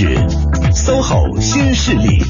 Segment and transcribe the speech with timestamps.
[0.00, 0.06] 事
[0.72, 2.24] ，SOHO 新势力。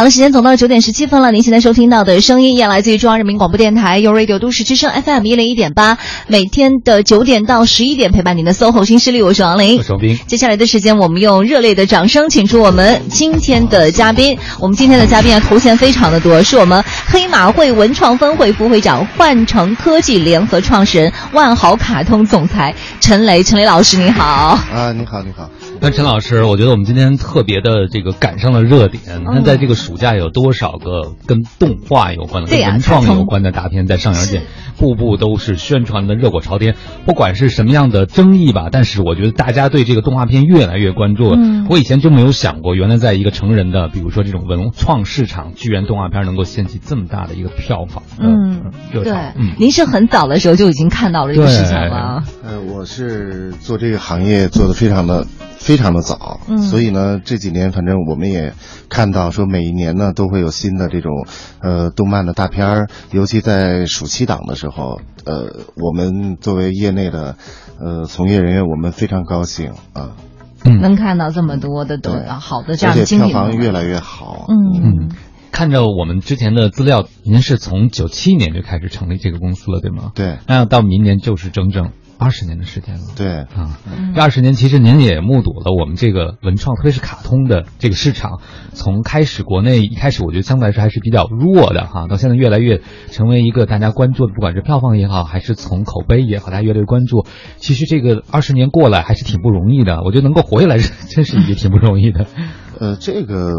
[0.00, 1.30] 好了，时间总到九点十七分了。
[1.30, 10.18] 您现在收听到的声音也来自于中央人民广播电台 u Radio 都市之声 FM 一零一点八，每天的九点到十一点陪伴您的 SOHO 新势力，我是王琳，我是王斌。
[10.26, 14.38] 接下来的时间，我们用热烈的掌声，请出我们今天的嘉宾。
[14.58, 23.42] 我们今天的嘉宾啊，头衔非常的多，是我们黑马会文创分会副会长、幻城科技联合创始人、万豪卡通总裁陈雷。
[23.42, 24.58] 陈雷老师，你好。
[24.72, 25.50] 啊，你好，你好。
[25.82, 29.02] 那陈老师，我觉得我们今天特别的这个赶上了热点。
[29.20, 34.42] 你看，在这个暑假有多少个跟动画有关的、跟文创有关的大片在上映，界，
[34.76, 36.74] 步步都是宣传的热火朝天。
[37.06, 41.38] 不管是什么样的争议吧，但是我觉得大家对这个动画片越来越关注了。
[41.70, 48.02] 我以前就没有想过，原来在一个成人的，比如说这种文创市场，居然动画片能够掀起这么大的一个票房。
[48.18, 52.22] 嗯，对，嗯，您是很早的时候就已经看到了这个事情了。
[52.44, 55.26] 呃，我是做这个行业做的非常的。
[55.70, 58.54] 非常的早，嗯，所以呢，这几年反正我们也
[58.88, 61.12] 看到说，每一年呢都会有新的这种
[61.62, 67.36] 呃动漫的大片儿，尤其在暑期档的时候，呃，我们作为业内的
[67.78, 70.16] 呃从业人员，我们非常高兴啊，
[70.64, 72.26] 能看到这么多的对。
[72.26, 74.56] 好的这样的票房越来越好，嗯。
[74.82, 75.08] 嗯，
[75.52, 80.10] 看着我们之前的资料，您是从九七年就开始成立这个公司了，对吗？
[80.16, 81.92] 对，那到明年就是整整。
[82.20, 83.78] 二十年的时间了，对啊，
[84.14, 88.42] 这二十年其实您也目睹了我们这个文创，特别是卡通的这个市场，
[88.74, 97.24] 从开始国内一开始我觉得相对来说还是比较弱的哈，到现在越来越成为一个大家关注的，不管是票房也好，还是从口碑也好，大家越来越关注。
[97.56, 102.26] 其实这个二十年过来还是挺不容易的，我觉得能够活下来真是也挺不容易的。
[102.78, 103.54] 呃，这个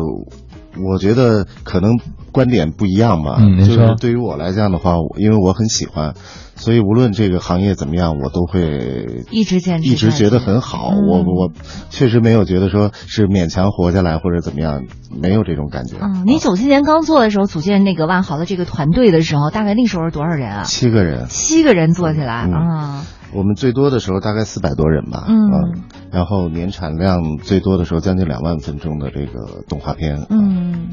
[0.77, 1.99] 我觉得可能
[2.31, 6.13] 观点不一样吧，嗯，就是对于我来讲的话，因为我很喜欢。
[6.55, 10.89] 所以无论这个行业怎么样，我都会一直坚持，一直觉得很好。
[10.89, 11.51] 我我
[11.89, 15.95] 确实没有觉得说是勉强活下来或者怎么样，没有这种感觉。
[15.99, 20.63] 嗯，你九七年刚做的时候，组建那个万豪的这个团队的时候，大概那时候是多少人啊？
[20.63, 23.03] 七个人，七个人做起来啊。
[23.33, 25.25] 我们最多的时候大概四百多人吧。
[25.27, 30.25] 嗯，然后年产量最多的时候将近两万分钟的这个动画片。
[30.29, 30.89] 嗯。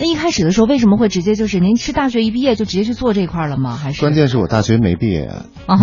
[0.00, 3.76] 那一开始的时候，为什么会直接就是您是大学一毕业就直接去做这块了吗？
[3.76, 5.44] 还是关键是我大学没毕业啊。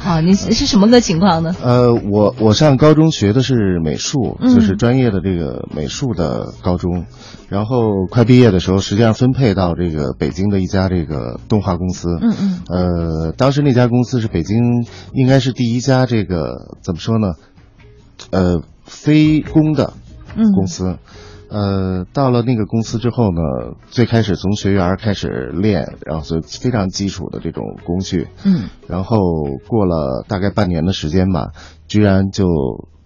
[0.00, 1.54] 好，您是什么个情况呢？
[1.62, 7.06] 呃，我我上高中学的是美术，就是专业的这个美术的高中，
[7.48, 12.08] 然后快毕业的时候，实际上分配到这个北京的一家这个动画公司。
[12.20, 12.60] 嗯嗯。
[12.68, 14.58] 呃，当时那家公司是北京
[15.12, 17.34] 应该是第一家这个怎么说呢？
[18.32, 19.92] 呃，非公的
[20.56, 20.98] 公司。
[21.52, 29.18] 呃，到了那个公司之后呢，最开始从学员开始练，然后是非常基础的这种工序，嗯，然后
[29.68, 31.50] 过了大概半年的时间吧，
[31.86, 32.46] 居然就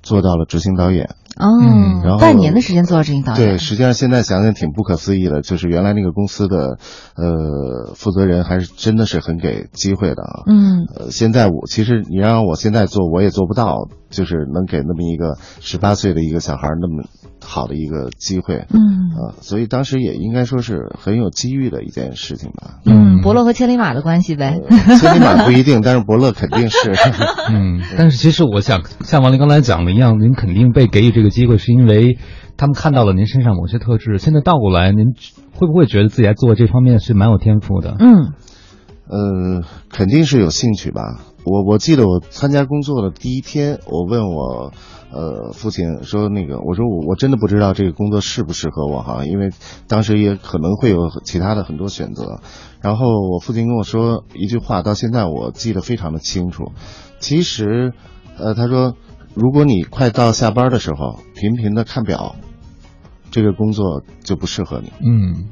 [0.00, 1.10] 做到了执行导演。
[1.38, 1.48] 哦，
[2.02, 3.46] 然后半年的时间做到执行导演。
[3.46, 6.78] 对，实际上现在想想挺不可思议的，就是原来那个公司的
[7.14, 10.44] 呃负责人还是真的是很给机会的啊。
[10.46, 17.04] 嗯，呃，现在我其实你让我现在做，我也做不到，就是能给那么一个十八岁的一个小孩那么
[17.46, 18.66] 好的一个机会。
[18.70, 18.80] 嗯，
[19.14, 22.80] 啊，所以当时也应该说是很有机遇的一件事情吧。
[22.84, 24.58] 嗯，伯乐和千里马的关系呗。
[24.98, 26.92] 千里马不一定，但是伯乐肯定是。
[27.52, 31.30] 嗯，但是其实我想像王林刚才讲的一样，您肯定被给予这个。
[31.36, 32.16] 机会是因为
[32.56, 34.16] 他们看到了您身上某些特质。
[34.16, 35.04] 现在倒过来，您
[35.52, 37.94] 会不会觉得自己在做这方面是蛮有天赋的？
[37.98, 38.32] 嗯，
[39.06, 41.20] 呃，肯定是有兴趣吧。
[41.46, 44.72] 我我记得我参加工作的第一天，我问我
[45.10, 49.50] 呃父亲说那个，我说我我真的不知道这个工作适不适合我哈，因为
[49.86, 52.40] 当时也可能会有其他的很多选择。
[52.82, 56.72] 然后我父亲跟我说一句话，到现在我记得非常的清楚。
[57.20, 57.92] 其实，
[58.36, 58.96] 呃，他说。
[59.38, 62.36] 如果你快到下班的时候，频频的看表，
[63.30, 64.90] 这个工作就不适合你。
[65.00, 65.50] 嗯，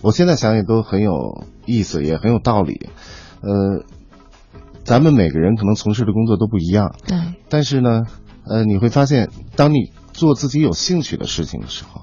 [0.00, 2.88] 我现在想也都很有意思，也很有道理。
[3.42, 3.84] 呃，
[4.86, 6.94] 咱们每个人可能从事的工作都不一样。
[7.06, 7.18] 对。
[7.50, 8.04] 但是呢，
[8.46, 12.00] 呃，你会发现，当你做自己有兴趣的事情的时候，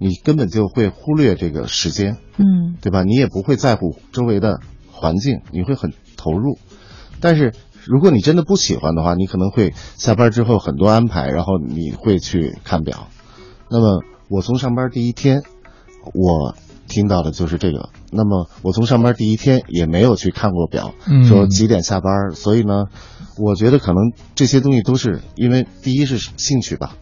[0.00, 2.16] 你根本就会忽略这个时间。
[2.38, 2.76] 嗯。
[2.80, 3.04] 对吧？
[3.04, 4.58] 你也不会在乎周围的
[4.90, 6.58] 环境，你会很投入。
[7.20, 7.52] 但是。
[7.86, 13.08] 如果你真的不喜欢的话，你可能会下班之后很多安排，然后你会去看表。
[13.70, 15.42] 那么我从上班第一天，
[16.14, 16.54] 我
[16.94, 17.88] 听到的就是这个。
[18.12, 20.94] 那么我从上班第一天也没有去看过表，
[21.28, 22.30] 说几点下班。
[22.32, 22.84] 所以呢，
[23.36, 26.94] 我觉得可能这些东西都是因为第一是兴趣吧。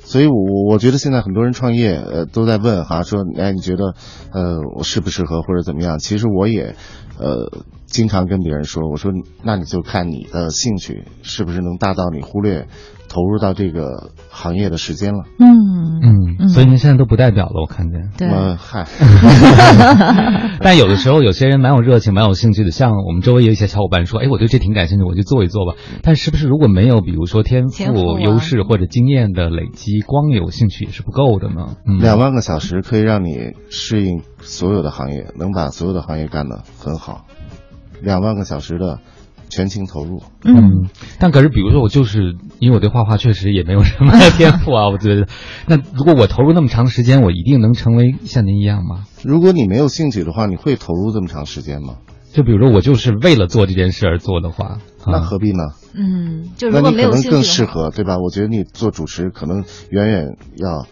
[0.00, 3.94] 所以，我我觉得现在很多人创业，呃，都在问哈，说，哎，你觉得，
[4.32, 5.98] 呃，我适不适合或者怎么样？
[5.98, 6.74] 其实我也，
[7.18, 7.64] 呃。
[7.86, 9.12] 经常跟别人说，我说
[9.44, 12.66] 那你就看你的兴趣是不是能大到你忽略
[13.14, 15.20] 投入到这个行业的时间了。
[15.38, 18.10] 嗯嗯，所以您现在都不代表了，我看见。
[18.18, 18.84] 对，嗨。
[20.60, 31.76] 但有的时候，有些人蛮有热情、蛮有兴趣的，像我们周围有一些小伙伴说：“哎，我对这挺感兴趣，我就做一做吧。”但是不是如果没有，比如说天赋优势或者经验的累积，光有兴趣也是不够的呢？
[31.86, 37.26] 嗯，两万个小时可以让你适应所有的行业，能把所有的行业干得很好。
[38.02, 38.98] 两万个小时的
[39.54, 40.88] 全情投入，嗯，
[41.20, 45.28] 但可是比如说我就是因为我对画画确实也没有什么 天赋啊，我觉得，
[45.68, 49.04] 那如果我投入那么长时间，我一定能成为像您一样吗？
[49.22, 51.98] 如果你没有兴趣的话，你会投入这么长时间吗？
[52.32, 55.62] 就比如说我就是为了做这件事而做的话，那何必呢？
[55.94, 58.18] 嗯，就如果没有兴趣，更适合对吧？
[58.18, 60.86] 我觉得你做主持可能远远要。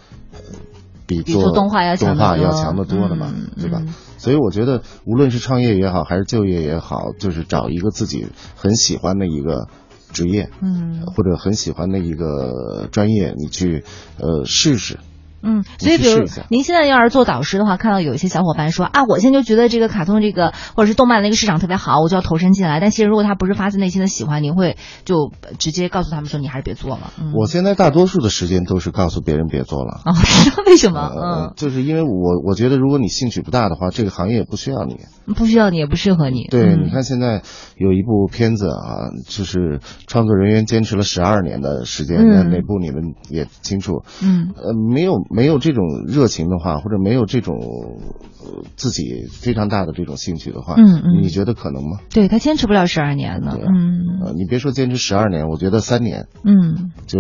[1.21, 3.83] 比做动画要动画要强得多的嘛，对吧？
[4.19, 9.69] 所以我觉得，无论是创业也好，还是就业也好，就是找一个自己很喜欢的一个
[10.13, 13.85] 职业，嗯，或者很喜欢的一个专业，你去
[14.19, 14.99] 呃试试。
[15.43, 22.81] 嗯，所以比如您现在要是做导师的话，看到有一些小伙伴说啊，我现在就觉得这个卡通这个或者是动漫的一个市场特别好，我就要投身进来。
[22.81, 27.13] 但其实如果他不是发自内心的喜欢，您会就直接告诉他们说你还是别做了。
[27.35, 30.01] 我现在大多数的时间都是告诉别人别做了。
[30.05, 30.15] 啊哦，
[30.67, 31.11] 为什么？
[31.15, 34.97] 嗯，就是因为我我觉得如果你兴趣不大的话，这个行业也不需要你，
[35.35, 36.45] 不需要你也不适合你。
[36.51, 37.43] 对，你看现在
[37.77, 42.19] 有一部片子啊，就是创作人员坚持了十二年的时间，
[42.51, 44.03] 哪部你们也清楚。
[44.23, 45.15] 嗯，呃，没有。
[45.35, 47.57] 没有这种热情的话，或者没有这种
[48.77, 51.99] 自己非常大的这种兴趣的话，嗯嗯，你觉得可能吗？
[52.11, 57.19] 对他坚持不了十二年呢，嗯，呃，你别说坚持十二年，我觉得三年，嗯，就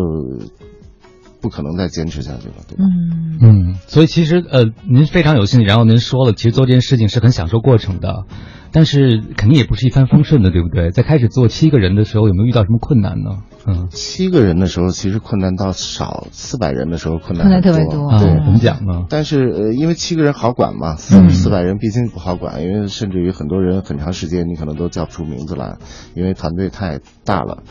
[1.41, 2.85] 不可能再坚持下去了，对吧？
[2.85, 3.39] 嗯。
[3.41, 8.25] 嗯，所以其实呃，您非常有兴趣，然后您说了，其实做这件事情是很享受过程的，
[8.73, 10.91] 但是肯定也不是一帆风顺的，对不对？
[10.91, 13.43] 在开始做七个人的时候，有没有遇到什么困难呢？
[13.67, 18.11] 嗯，七个人的时候，其实困难到少；四百人的时候，困难特别多。
[18.19, 19.05] 对，怎么讲呢？
[19.09, 25.77] 但是呃，因为七个人好管嘛，四四百人毕竟不好管，因为甚至于很多人很长时间你可能都叫不出名字来，
[26.15, 27.63] 因为团队太大了。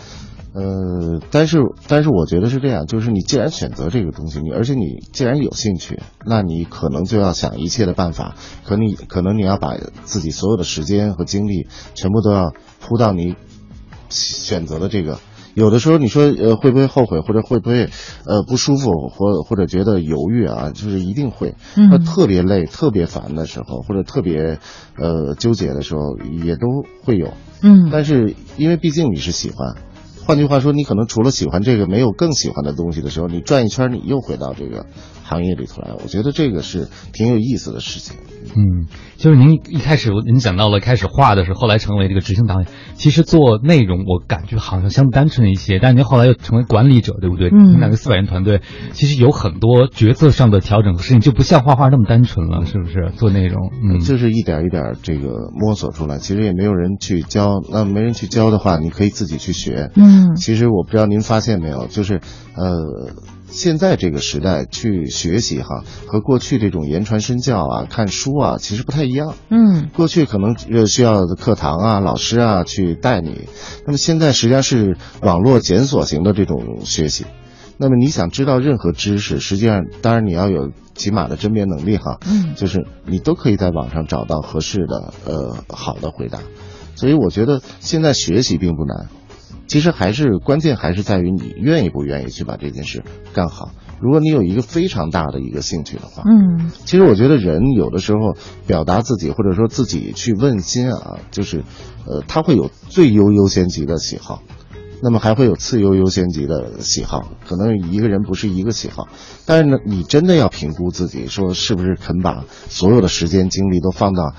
[0.54, 13.36] 呃，但是但是我觉得是这样，就是你既然选择这个东西，你而且你既然有兴趣，那你可能就要想一切的办法，可你可能你要把自己所有的时间和精力全部都要扑到你
[14.10, 15.20] 选择的这个。
[15.54, 17.90] 有的时候你说呃会不会后悔或者会不会
[18.26, 24.60] 呃不舒服或或者觉得犹豫啊，就是一定会，那特别累、特别烦的时候，或者特别
[24.98, 26.68] 呃纠结的时候也都
[27.04, 27.34] 会有。
[27.62, 29.76] 嗯，但是因为毕竟你是喜欢，
[30.26, 34.86] 换句话说，你可能除了喜欢这个，没有更喜欢的东西的时候，你转一圈你又回到这个
[35.32, 35.94] 行业里头来。
[36.04, 38.18] 我觉得这个是挺有意思的事情。
[38.56, 38.88] 嗯，
[39.18, 42.68] 就是您一开始您讲到了开始画的时候后来成为这个执行导演。
[42.96, 45.80] 其实做内容，我感觉好像相对单纯一些。
[45.80, 47.50] 但是您后来又成为管理者，对不对？
[47.50, 47.80] 嗯。
[47.80, 48.62] 那个四百人团队，
[48.92, 53.12] 其实有很多角色上的调整和事情，就不像画画那么单纯了，是不是？
[53.16, 56.18] 做内容，嗯，就是一点一点这个摸索出来。
[56.18, 59.92] 其实也没有人去教，那没人去教的话，你可以自己去学。
[59.96, 60.36] 嗯。
[60.36, 62.22] 其实我不知道您发现没有，就是
[62.56, 63.12] 呃。
[63.52, 69.36] 现在这个时代去学习哈，和过去这种言传身教啊、看书啊，其实不太一样。
[69.50, 73.48] 嗯，过去可能呃需要课堂啊、老师啊去带你，
[73.86, 77.26] 那么现在实际上是网络检索型的这种学习。
[77.78, 82.20] 那么你想知道任何知识，实际上当然你要有起码的甄别能力哈。
[82.30, 86.40] 嗯，就是你都可以在网上找到合适的呃好的回答。
[86.96, 89.10] 所以我觉得现在学习并不难。
[89.72, 93.72] 其实还是关键，还是在于你愿意不愿意去把这件事干好。
[94.02, 98.36] 如果你有一个非常大的一个兴趣的话，嗯，其实我觉得人有的时候
[98.68, 101.64] 表达自己，或者说自己去问心啊，就是，
[102.06, 104.44] 呃，他会有最优优先级的喜好，
[105.02, 107.32] 那么还会有次优优先级的喜好。
[107.48, 109.08] 可能一个人不是一个喜好，
[109.46, 114.36] 但是呢，你真的要评估自己，说是不是肯把所有的时间精力都放到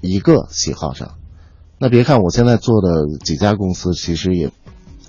[0.00, 1.12] 一个喜好上。
[1.78, 4.50] 那别看我现在做的几家公司，其实也，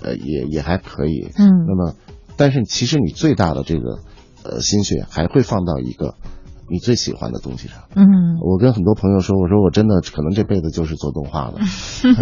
[0.02, 1.30] 呃，也也还可以。
[1.36, 1.66] 嗯。
[1.66, 1.94] 那么，
[2.36, 4.00] 但是其实你最大的这个，
[4.42, 6.14] 呃，心血还会放到一个。
[6.70, 8.04] 你最喜欢的东西上，嗯，
[8.42, 11.54] 我跟很多朋友说，我说我真的可能这辈子就是做动画了，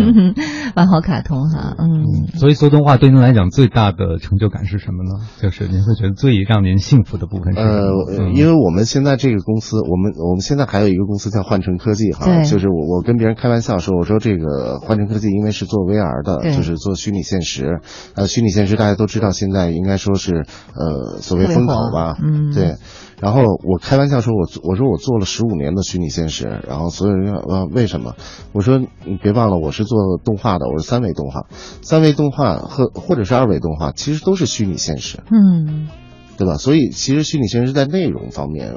[0.74, 5.26] 玩好卡通哈，嗯，所以做动画对您来讲最大的成就感是什么呢？
[5.40, 8.26] 就是您会觉得最让您幸福的部分是什么？
[8.26, 17.80] 呃，因为我们现在这个公司，我们我们现在还有一个公司叫幻城科技哈，就是我我跟别人开玩笑说，我说这个幻城科技因为是做 VR 的，就是做虚拟现实，
[18.14, 22.76] 呃，虚拟现实大家都知道，现在应该说是呃所谓风口吧，嗯，对，
[23.20, 24.34] 然后我开玩笑说。
[24.34, 28.14] 我我说我做了十五年的虚拟现实，然后所有人问为什么？
[28.52, 31.46] 我说你别忘了我是做动画的，我是三维动画，
[31.82, 35.88] 三维动画和或者是二维动画其实都是虚拟现实，嗯，
[36.36, 36.56] 对吧？
[36.56, 38.74] 所以其实虚拟现实在内容方面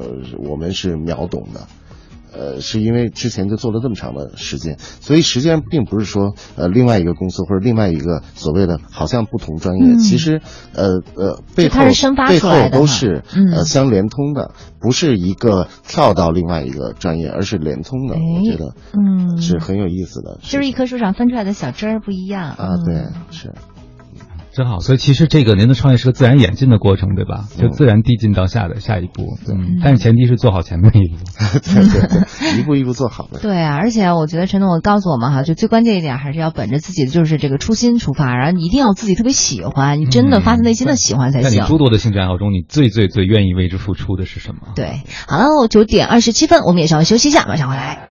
[0.48, 1.67] 我们是秒懂的。
[2.33, 10.41] 呃，是因为之前就做了这么长的时间，所以实际上并不是说呃另外一个公司或者另外一个所谓的好像不同专业，其实
[10.74, 11.81] 呃呃背后
[12.27, 18.15] 背后都是呃相连通的，不是一个跳到另外一个专业，而是连通的。
[18.15, 23.53] 我觉得嗯是很有意思的，就是一棵树上分出来的小枝儿不一样啊，对是。
[24.51, 27.45] 真好，所以其实这个您的创业是个自然演进的过程，对吧？
[27.57, 31.17] 就自然递进到下的下一步，嗯，但是前提是做好前面一步，
[31.63, 33.39] 对 对对， 一步一步做好的。
[33.39, 41.51] 对啊，而且我觉得陈总告诉我们哈，就最关键一点还是要本着自己的就是这个初心出发，然后你一定要自己特别喜欢，你真的发自内心的喜欢才行。
[41.51, 44.73] 在你诸多的兴趣爱好中，你最最最愿意为之付出的是什么？
[44.75, 48.08] 对，好了，九点二十七分，我们也稍微休息一下，马上回来。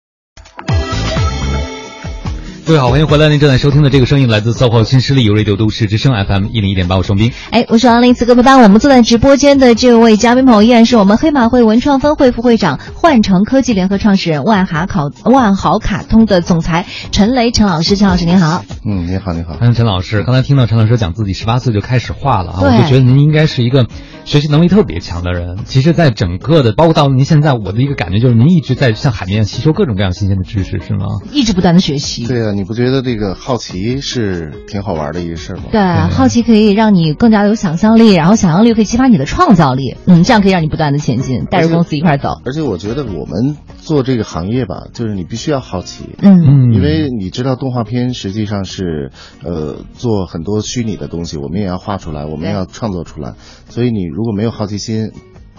[2.68, 3.30] 各位好，欢迎回来！
[3.30, 7.32] 您正在收听的这个声音来自搜狐新势力有 Radio 都市之声 FM 一零一点八，我双斌。
[7.52, 17.96] 哎，我是王林，此刻陪伴我们坐在直播间的这位嘉宾朋友依然是我们黑马会文创分会副会长、幻城科技联合创始人、万豪考万豪卡通的总裁陈雷陈老师。
[17.96, 18.66] 陈老师您好。
[18.84, 19.54] 嗯，你好，你好。
[19.54, 20.24] 欢迎陈老师。
[20.24, 23.86] 刚才听到陈老师讲自己十八岁就开始画了啊，我就觉得您应该是一个
[24.24, 25.60] 学习能力特别强的人。
[25.66, 31.06] 其实，在整个的，包括到您现在，我的一个感觉就是您一直在像海绵一样吸收各种各样新鲜的知识，是吗？
[31.32, 32.26] 一直不断的学习。
[32.26, 32.55] 对啊。
[32.56, 35.64] 你不觉得这个好奇是挺好玩的一个事吗？
[35.72, 42.42] 对，好奇可以让你更加有想象力，然后想象力可以激发你的创造力，嗯，这样可以让你不断的前进，带着公司一块走。
[42.46, 49.12] 而且我觉得我们做这个行业吧，就是你必须要好奇，嗯，因为你知道动画片实际上是
[49.44, 53.34] 呃做很多虚拟的东西，我们也要画出来，我们要创作出来，
[53.70, 55.12] 所以你如果没有好奇心。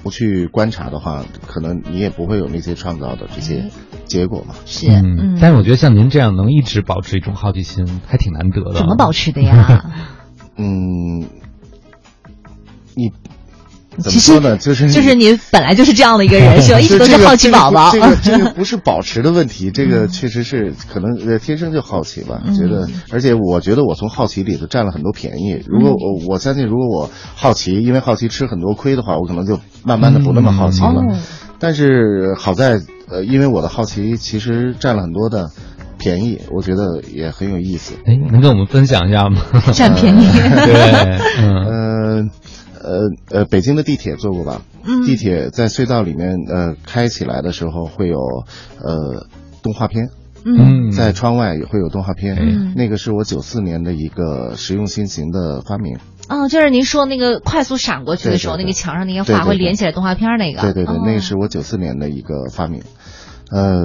[0.03, 3.71] 不去观察的话，可能你也不会有那些创造的这些
[4.07, 4.55] 结果嘛。
[4.65, 5.39] 是，嗯。
[5.41, 8.79] 但是我觉得像您这样能一直保持一种好奇心，还挺难得的。
[8.79, 9.85] 怎么保持的呀？
[10.57, 11.21] 嗯，
[12.95, 13.13] 你。
[13.99, 14.59] 怎么说呢？
[14.59, 16.79] 就是就是你本来就是这样的一个人，是吧？
[16.81, 17.91] 一直都是好奇宝宝。
[17.91, 22.43] 这个这个 不是保持的问题，这个确实是可能呃天生就好奇吧。
[22.55, 25.59] 觉得，而且我觉得我从好奇里头占了很多便宜。
[25.67, 31.01] 如果我我相信，如果我好奇，因为好奇吃很多亏的话，我可能就慢慢的不那么好奇了。
[31.59, 35.51] 但是好在呃，因为我的好奇其实占了很多的
[35.99, 37.95] 便宜，我觉得也很有意思。
[38.05, 39.41] 哎，能跟我们分享一下吗？
[39.73, 40.27] 占便宜。
[40.67, 42.31] 对，嗯。
[42.79, 44.63] 呃呃，北京的地铁坐过吧？
[44.85, 48.19] 嗯，地铁在隧道里面，呃，开起来的时候会有
[48.81, 49.27] 呃
[49.61, 50.11] 动画片，
[50.45, 55.99] 嗯，在窗外也会有动画片，嗯，那个是我九四年的一个实用新型的发明。
[56.28, 60.61] 哦，就是您说那个快速闪过去的时候，那个墙上那些画会连起来动画片那个。
[60.61, 62.83] 对对对，那个是我九四年的一个发明，
[63.50, 63.80] 呃。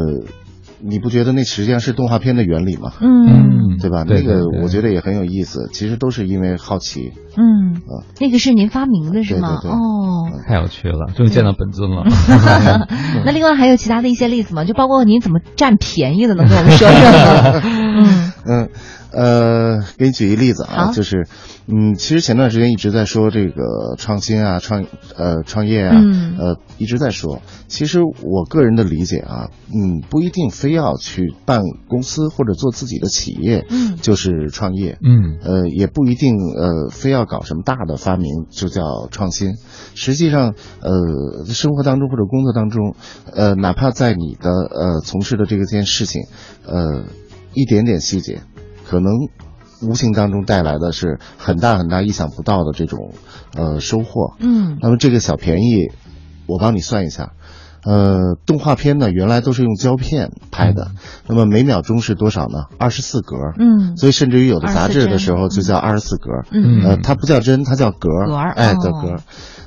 [0.83, 2.91] 你不觉得那实际上是动画片的原理吗？
[3.01, 4.03] 嗯，对吧？
[4.03, 5.69] 那个我觉得也很有意思。
[5.71, 7.11] 其实都是因为好奇。
[7.37, 7.79] 嗯，
[8.19, 9.59] 那个是您发明的是吗？
[9.63, 12.05] 哦，太有趣了，终于见到本尊了。
[13.23, 14.65] 那另外还有其他的一些例子吗？
[14.65, 17.61] 就包括您怎么占便宜的，能跟我们说说吗？
[17.63, 18.69] 嗯嗯。
[19.11, 21.27] 呃，给你举一例子啊，就是，
[21.67, 25.95] 嗯，其实前段时间一直在说这个创新啊，创呃创业啊，
[26.39, 27.41] 呃一直在说。
[27.67, 39.55] 其实我个人的理解啊，嗯，不一定非要去办公司或者做自己的企业，嗯，就是创业，嗯，呃，也不一定呃非要搞什么大的发明就叫创新。
[39.93, 42.95] 实际上，呃，生活当中或者工作当中，
[43.33, 46.23] 呃，哪怕在你的呃从事的这个件事情，
[46.65, 47.03] 呃，
[47.53, 48.41] 一点点细节。
[48.91, 49.13] 可能
[49.81, 53.13] 无形当中带来的是很大很大意想不到的这种
[53.55, 54.33] 呃收获。
[54.37, 55.87] 嗯，那么这个小便宜，
[56.45, 57.31] 我帮你算一下。
[57.85, 60.91] 呃，动画片呢原来都是用胶片拍的，
[61.25, 62.65] 那么每秒钟是多少呢？
[62.79, 63.37] 二十四格。
[63.57, 66.29] 嗯，所以甚至于有的杂志的时候就叫二十四格。
[66.51, 68.09] 嗯，呃，它不叫帧，它叫格。
[68.27, 69.15] 格，哎，叫格。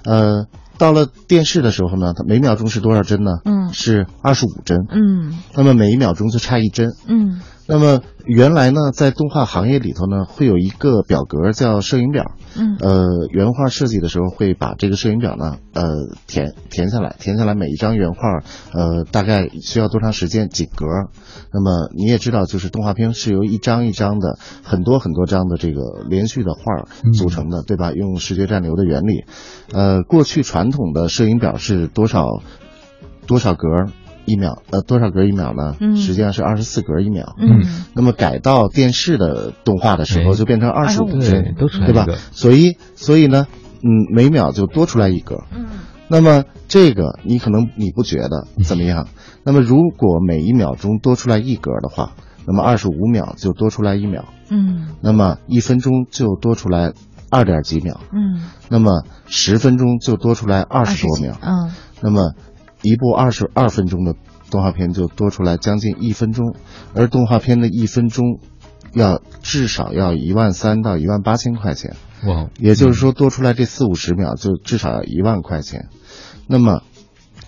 [0.05, 0.45] 呃，
[0.77, 3.31] 到了电视的时候呢，它每秒钟是多少帧呢？
[3.47, 4.81] 嗯，是二十五帧。
[4.91, 6.91] 嗯，那么每一秒钟就差一帧。
[7.09, 7.41] 嗯。
[7.67, 12.33] 那么原来呢，在动画行业里头呢，会有一个表格叫摄影表。
[12.57, 12.77] 嗯。
[12.79, 15.85] 呃，原画设计的时候会把这个摄影表呢，呃，
[16.27, 18.43] 填填下来，填下来每一张原画，
[18.73, 20.87] 呃，大概需要多长时间，几格。
[21.53, 26.61] 那么你也知道，就是动画片是由一张一张的很多很多张的这个连续的画
[27.13, 27.93] 组成的，对吧？
[27.93, 29.25] 用视觉暂留的原理。
[29.73, 32.27] 呃，过去传统的摄影表是多少
[33.27, 33.69] 多少格？
[34.27, 35.77] 一秒呃多少格一秒呢？
[35.81, 37.35] 嗯，实际上是二十四格一秒。
[37.39, 37.63] 嗯，
[37.95, 42.07] 那么改到电视的动画的时候，就变成二十五帧，对，吧？
[42.33, 43.47] 所以所以呢，
[43.83, 45.45] 嗯，每秒就多出来一格。
[45.55, 45.67] 嗯，
[46.09, 49.09] 那么这个你可能你不觉得怎么样？
[49.45, 52.13] 那么如果每一秒钟多出来一格的话，
[52.47, 54.25] 那么二十五秒就多出来一秒。
[54.51, 56.93] 嗯那么一分钟就多出来
[57.31, 58.01] 二点几秒。
[58.13, 61.37] 嗯，那么十分钟就多出来二十多秒。
[61.43, 62.35] 嗯那么
[62.85, 64.15] 一部二十二分钟的
[64.51, 66.55] 动画片就多出来将近一分钟，
[66.95, 68.39] 而动画片的一分钟
[68.93, 75.89] 要至少要一万三到一万八千块钱，哇，也就是说多出来这四五十秒就至少要一万块钱。
[76.47, 76.83] 那么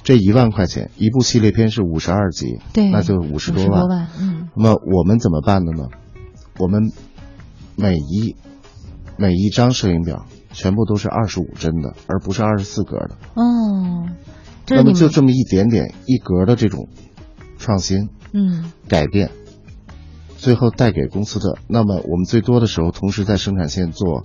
[0.02, 3.82] 这一万块钱，一部系列片是五十二集，对，那就五十多万。
[3.82, 5.88] 多万，嗯那么我们怎么办的呢？
[6.58, 6.90] 我们
[7.76, 8.34] 每一
[9.18, 13.10] 每一张摄影表全部都是二十五帧的，而不是二十四格的。
[13.34, 14.08] 哦，
[14.68, 16.88] 那么就这么一点点一格的这种
[17.58, 18.72] 创新嗯。
[18.88, 19.30] 改变，
[20.36, 24.24] 最后带给公司的，那么我们最多的时候同时在生产线做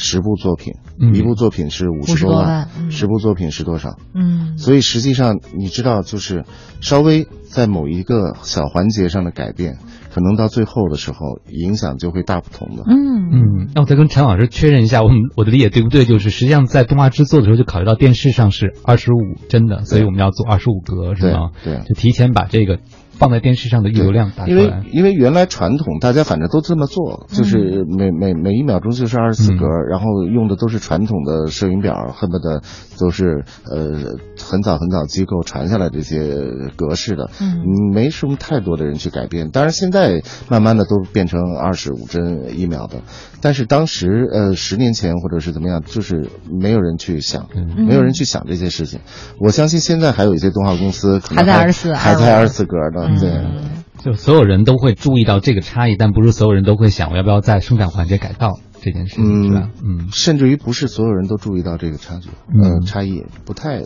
[0.00, 3.96] 十部作品，嗯一部作品是五十多多万嗯十部作品是多少？
[4.14, 6.44] 嗯，所以实际上你知道，就是
[6.80, 9.76] 稍微在某一个小环节上的改变，
[10.12, 11.18] 可能到最后的时候
[11.50, 12.82] 影响就会大不同的。
[12.86, 16.04] 嗯嗯，那我再跟陈老师确认一下，我们我的理解对不对？
[16.06, 21.50] 就是实际上在动画制作的时候就考虑到电视上是二十五帧的，所以我们要做二十五格，是对吗？
[21.62, 21.82] 对。
[21.86, 22.78] 就提前把这个
[23.20, 24.72] 放在电视上的预流量打出因为。
[24.90, 32.62] 因为原来传统大家反正都这么做，就是每每每一秒钟就是二十四格，然后用的都是传统的摄影表，恨不得
[32.98, 36.18] 都是呃很早很早机构传下来这些
[36.76, 39.50] 格式的，嗯没什么太多的人去改变。
[39.50, 43.02] 当然现在慢慢的都变成二十五帧一秒的，
[43.40, 47.86] 但是当时呃十年前或者是怎么样，就是没有人去想，嗯。
[47.86, 49.00] 没有人去想这些事情。
[49.38, 53.30] 我相信现在还有一些动画公司可能还在二十四还在二十四格的，对。
[53.30, 59.68] 嗯就所有人都会注意到这个差异，但不是所有人都会想我要不要在生产环节改造这件事情，是吧？
[59.84, 62.62] 嗯，甚至于不是所有人都注意到这个差距，嗯。
[62.62, 63.82] 呃，差异不太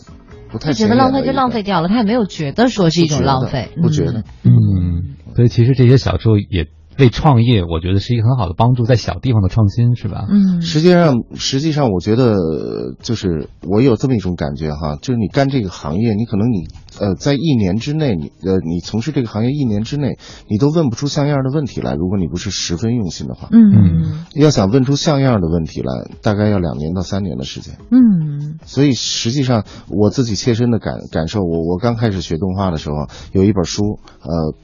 [0.53, 4.23] 不太就觉得浪费就浪费掉了，他也没有觉得说是一种浪费，不觉得。
[4.45, 6.69] 嗯，所以其实这些小处也
[6.99, 10.27] 为创业，我觉得是一个很好的帮助，在小地方的创新，是吧？
[10.31, 16.67] 嗯实际上，实际上，我觉得呃就是我有这么一种感觉哈，就是你干这个行业，你可能你
[17.01, 21.95] 呃在一年之内，你呃你从事这个行业一年之内，你都问不出像样的问题来。
[21.95, 25.89] 如果你不是十分用心的话，嗯要想问出像样的问题来，
[26.23, 27.77] 大概要两年到三年的时间。
[27.91, 34.55] 嗯所以实际上我自己切身的感感受，我我刚开始学动画的时候，有一本书，呃，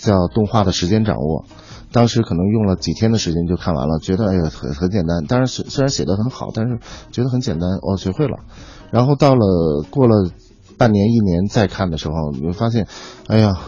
[0.00, 1.44] 叫《动画的时间掌握》，
[1.92, 6.78] 当时可能用了几天的时间就看完了，觉得哎呀很很简单，当然虽虽然写的很好，但是
[7.12, 8.38] 觉得很简单，哦学会了。
[8.90, 10.30] 然后到了过了
[10.78, 12.86] 半年一年再看的时候，你会发现，
[13.28, 13.58] 哎呀。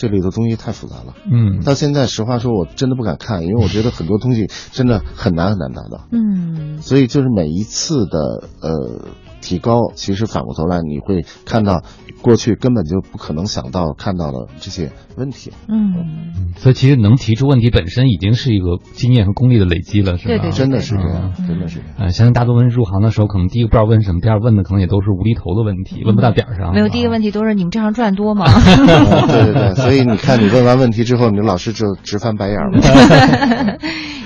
[0.00, 6.06] 这里的东西太复杂了，嗯，到现在实话说，我真的不敢看，因为我觉得很多东西真的很难很难达到。
[6.10, 9.04] 嗯所以就是每一次的呃
[9.40, 11.82] 提高，其实反过头来你会看到
[12.22, 15.52] 过去根本就不可能想到看到的这些问题。
[15.68, 20.34] 嗯，所以其实能提出问题本身已经是一个经验和功力的累积了，是吧？
[20.34, 21.94] 对对对真的是这样，嗯真的是这样。
[21.98, 26.72] 呃，相信大多数人入行的时候，可能第一个不知道问什么，第二问的可能也都是无厘头的问题，问不到点儿上。
[26.72, 28.44] 没有第一个问题都是你们这行赚多吗？
[28.44, 28.60] 啊
[29.26, 33.78] 对对对，所以你看，你问完问题之后，你的老师就直翻白眼儿了。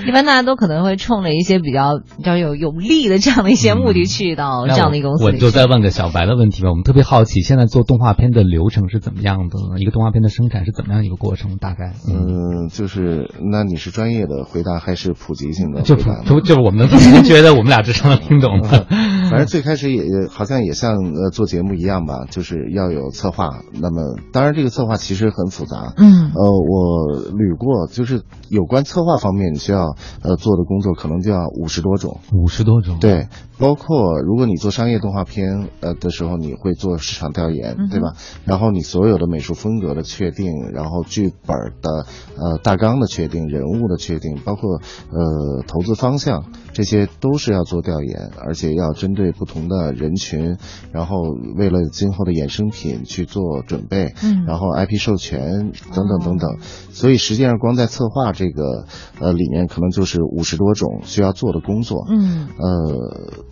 [0.07, 5.31] 一般大家都可能会冲着一些比较比较有有利的这样的一些目的去到这样的一个公司我。
[5.31, 9.79] 就再问个小白的问题吧，我们特别好奇，现在做动画片的流程是怎么样的？
[9.79, 11.57] 一个动画片的生产是怎么样一个过程？
[11.57, 15.95] 大概，嗯，嗯，就是那你是专业的回答还是普及性的就？
[15.95, 18.85] 就就是我们您觉得我们俩智商能听懂的，
[19.29, 23.61] 反正最开始也也好像也像呃做节目一样吧，就是要有策划。
[23.73, 25.93] 那么当然这个策划其实很复杂。
[25.97, 32.19] 嗯呃，我捋过，就是有关策划方面你需要呃做的工作可能就要五十多种。
[32.33, 38.13] 五十多种，，对，包括如果你做商业动画片呃的时候，你会做市场调研，嗯对吧？
[38.45, 42.05] 然后你所有的美术风格的确定，然后剧本的
[42.37, 50.57] 呃大纲的确定，人物的确定，包括呃投资方向，这些都是要做调研，而且要针对不同的人群，
[50.91, 51.17] 然后
[51.57, 56.57] 为了今后的衍生品去做准备，嗯然后 IP 授权等等等等，
[56.91, 58.85] 所以实际上光在策划这个
[59.19, 62.05] 呃里面，可能就是五十多种需要做的工作。
[62.09, 63.44] 嗯呃，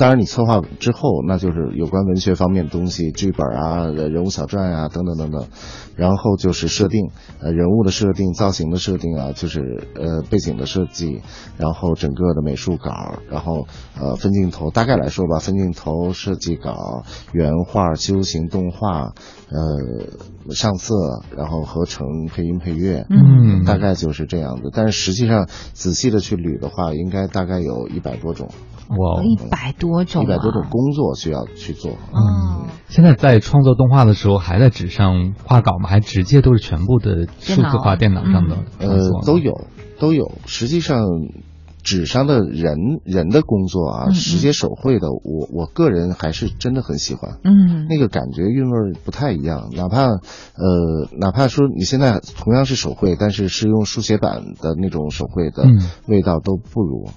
[0.00, 5.46] 当然你策划之后，那就是有关文学方面的东西，剧本啊、人物小传啊等等等等，
[6.00, 7.10] 然后就是设定，
[7.40, 11.20] 呃，人物的设定、造型的设定啊，就是呃背景的设计，
[11.58, 13.66] 然后整个的美术稿，然后
[14.00, 17.02] 呃分镜头，大概来说吧，分镜头、设计稿、
[17.34, 19.12] 原画、修行、动画，
[19.50, 20.94] 呃上色，
[21.36, 24.70] 然后合成、配音、配乐，嗯大概就是这样子。
[24.72, 28.48] 但是实际上仔细的去捋的话，应该大概有一百多种。
[28.90, 31.92] 哇，一百多多种，一百多种工作需要去做。
[31.92, 35.88] 嗯，现在在创作动画的时候，还在纸上画稿吗？
[35.90, 38.56] 还直接都是全部的数字化电脑上的？
[38.78, 39.66] 呃，都有，
[39.98, 40.32] 都有。
[40.46, 41.04] 实际上。
[41.82, 47.38] 纸上的人人的工作啊，直接手绘的，我我个人还是真的很喜欢。
[47.42, 49.70] 嗯，那个感觉韵味不太一样。
[49.74, 55.64] 哪怕呃，哪怕说你现在同样是手绘，但是是用书写板的那种手绘的
[56.06, 57.08] 味道都不如，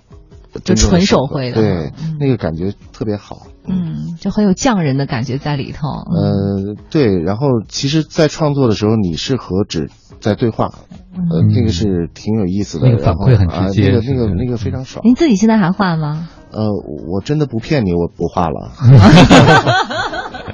[0.64, 1.56] 就纯手绘的。
[1.56, 3.48] 对，那个感觉特别好。
[3.68, 5.88] 嗯，就很有匠人的感觉在里头。
[5.90, 7.22] 呃，对。
[7.22, 10.72] 然后，其实，在创作的时候，你是和纸在对话。
[11.16, 15.02] 呃，那个是挺有意思的，那个反馈很直接，那个那个那个非常爽。
[15.06, 16.28] 您自己现在还画吗？
[16.52, 16.70] 呃，
[17.10, 18.72] 我真的不骗你，我不画了。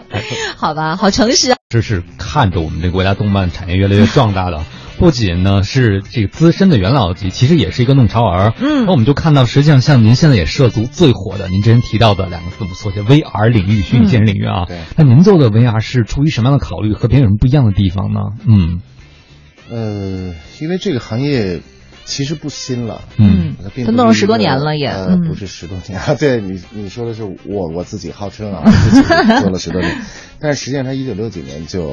[0.58, 1.52] 好吧，好诚实。
[1.52, 4.64] 啊这是看着我们这个国家动漫产业越来越壮大的，
[5.00, 8.54] 不仅呢是这个资深的元老级，其实也是一个弄潮儿。
[8.60, 14.66] 嗯，那我们就看到，实际上像您现在也涉足最火的，您之前提到的两个字母缩写 VR 领域，虚拟现实领域啊。
[14.68, 14.80] 对。
[14.98, 16.94] 那您做的 VR 是出于什么样的考虑？
[16.94, 18.20] 和别人有什么不一样的地方呢？
[18.46, 18.82] 嗯。
[19.72, 21.62] 呃，因为这个行业
[22.10, 29.96] 其实不新了，嗯，它弄了十多年了也，呃，不是十多年啊， 对你你说的是我我自己号称啊，自己做了十多年。
[30.42, 31.84] 但是实际上，它一九六几年就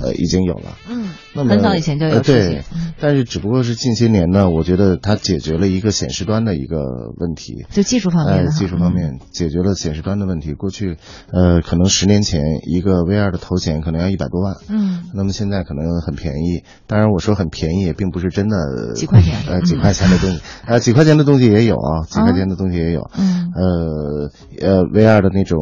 [0.00, 2.62] 呃已经有了，嗯，那么很早以前就有对，
[3.00, 6.78] 但是只不过是近些年呢，我觉得它解决了一个显示端的一个
[7.18, 10.54] 问题，就技术方面，技术方面解决了显示端的问题。
[10.54, 10.96] 过去
[11.32, 16.62] 呃可能十年前一个 VR 的头显可能要一百多万，嗯，那么现在可能很便宜。
[16.86, 25.58] 当然我说很便宜也并不是真的几块钱，呃几块钱的东西，呃几块钱的东西也有啊，几块钱的东西也有，嗯，呃呃 VR 的那种。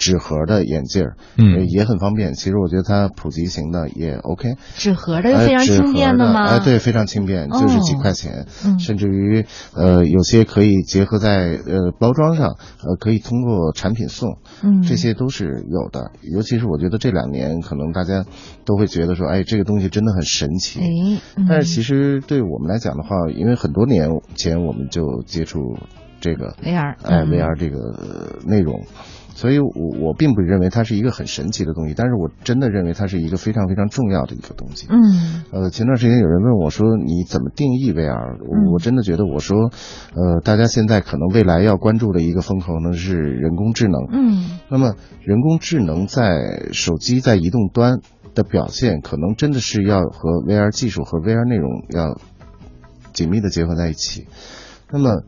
[0.00, 2.32] 纸盒的眼镜儿，嗯，也很方便。
[2.32, 4.54] 其实我觉得它普及型的也 OK。
[4.74, 6.46] 纸盒的又非常轻便的吗？
[6.46, 8.46] 哎，对，非常轻便，就是几块钱。
[8.78, 14.38] 甚至于呃，有些可以结合在呃包装上，呃，可以通过产品送。
[14.62, 16.12] 嗯，这些都是有的。
[16.22, 18.24] 尤其是我觉得这两年可能大家
[18.64, 20.80] 都会觉得说，哎，这个东西真的很神奇。
[20.80, 25.76] 哎，但是其实对我们来讲的话，因为很多年前我们就接触
[26.20, 28.80] 这个 VR，哎，VR 这个内容。
[29.34, 34.86] 所以，我我并不认为它是一个很神奇的东西，但是我真的认为它是一个非常非常重要的一个东西。
[34.90, 39.70] 嗯，呃，前段时间有人问我说：“你怎么定义 VR？” 我我真的觉得，我说，
[40.14, 44.00] 呃，大家现在可能未来要关注的一个风口呢是人工智能。
[44.12, 48.00] 嗯，那么人工智能在手机在移动端
[48.34, 52.18] 的表现，可能真的是要和 VR 技术和 VR 内容要
[53.12, 54.26] 紧密的结合在一起。
[54.90, 55.22] 那么。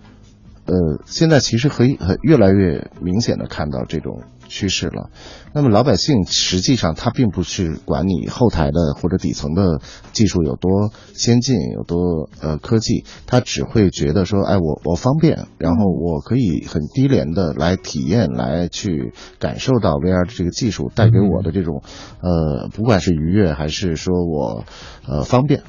[0.64, 0.74] 呃，
[1.06, 5.10] 现在其实可以很越来越明显的看到这种趋势了。
[5.52, 9.80] 那么老百姓实际上他并不是管你后台的或者底层的
[10.12, 21.82] 技术有多先进，有多呃科技，他只会觉得说，哎，我我方便，然后我可以很低廉的来体验，来去感受到 VR 的这个技术带给我的这种
[22.20, 24.64] 呃，不管是愉悦还是说我
[25.08, 25.62] 呃方便。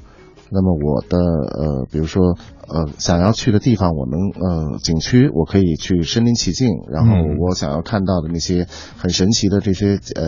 [0.56, 10.23] 那么我的呃，比如说呃，想要去的地方，我能呃，景区我可以去身临其境，然后我想要看到的那些很神奇的这些呃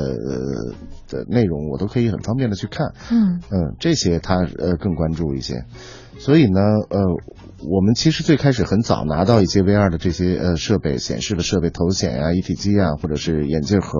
[1.10, 2.88] 的内容，我都可以很方便的去看。
[3.12, 5.66] 嗯嗯，这些他呃更关注一些。
[6.18, 7.00] 所以呢，呃，
[7.70, 13.98] 我们其实最开始很早拿到一些 VR 的这些呃设备，显示的设备，头显啊、一体机啊，或者是眼镜盒。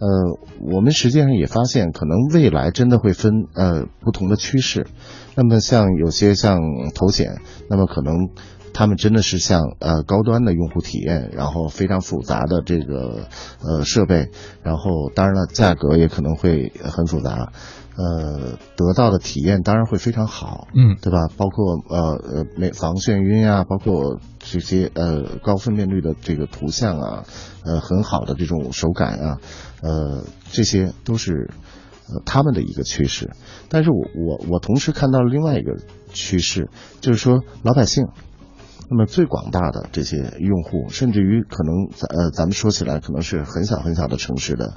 [0.00, 0.38] 呃，
[0.72, 4.86] 我们实际上也发现，可能未来真的会分呃不同的趋势。
[5.36, 6.58] 那么像有些像
[6.94, 8.30] 头显，那么可能
[8.74, 13.28] 他们真的是像呃高端的用户体验，然后非常复杂的这个
[13.62, 14.30] 呃设备，
[14.62, 17.52] 然后当然了价格也可能会很复杂，
[17.96, 21.28] 呃得到的体验当然会非常好，嗯，对吧？
[21.36, 27.24] 包括呃呃没防眩晕啊，包括这些呃高分辨率的这个图像啊，
[27.64, 29.38] 呃很好的这种手感啊，
[29.82, 31.50] 呃这些都是。
[32.06, 33.30] 呃，他们的一个趋势，
[33.70, 35.78] 但是我我我同时看到了另外一个
[36.12, 36.68] 趋势，
[37.00, 38.08] 就是说老百姓，
[38.90, 44.74] 那么最广大的这些用户，甚至于可能咱呃咱们说起来可能是很小很小的城市的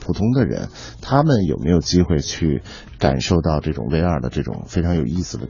[0.00, 0.68] 普通的人，
[1.00, 2.62] 他们有没有机会去
[2.98, 5.48] 感受到这种 VR 的这种非常有意思的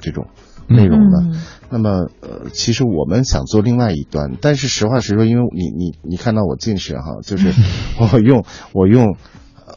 [0.00, 0.26] 这种
[0.68, 1.42] 内容呢？
[1.70, 7.52] 那么呃，其实我们想做另外一端，但是实话实说，因为你你你看到我近视哈，就是
[7.98, 9.16] 我 用我用。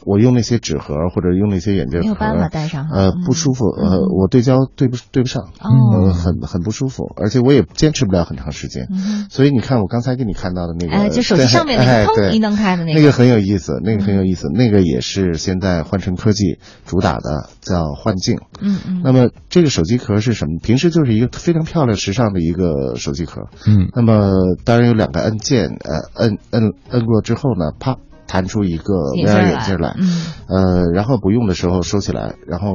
[0.06, 8.88] 我用那些纸盒或者用那些眼镜盒，没有办法戴上，呃，不舒服，呃，我对焦对不对不上，哦，很很不舒服，而且我也坚持不了很长时间。
[9.29, 18.39] 所以你看，我刚才给你看到的那个，哎，就手机上面那个砰一弄开的那个，那个很有意思，那个很有意思，那个也是现在换成科技主打的，叫幻境。
[18.62, 19.01] 嗯嗯。
[19.03, 20.60] 那么这个手机壳是什么？
[20.62, 23.41] 平时就是一个非常漂亮、时尚的一个手机壳。
[23.67, 23.89] 嗯。
[23.95, 24.32] 那么
[24.63, 27.97] 当然有两个按键，呃，摁摁摁过之后呢，啪。
[28.27, 29.95] 弹出一个 VR 眼镜来，
[30.47, 32.67] 呃，然后不用的时候收起来，然后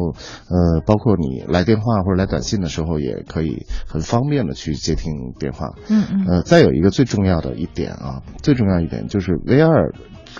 [0.48, 5.74] 呃，包括你来电话或者来短信的时候，也可以很方便的去接听电话。
[5.88, 6.26] 嗯嗯。
[6.26, 9.92] 呃，再有一个最重要的一点啊，最重要一点就是 VR，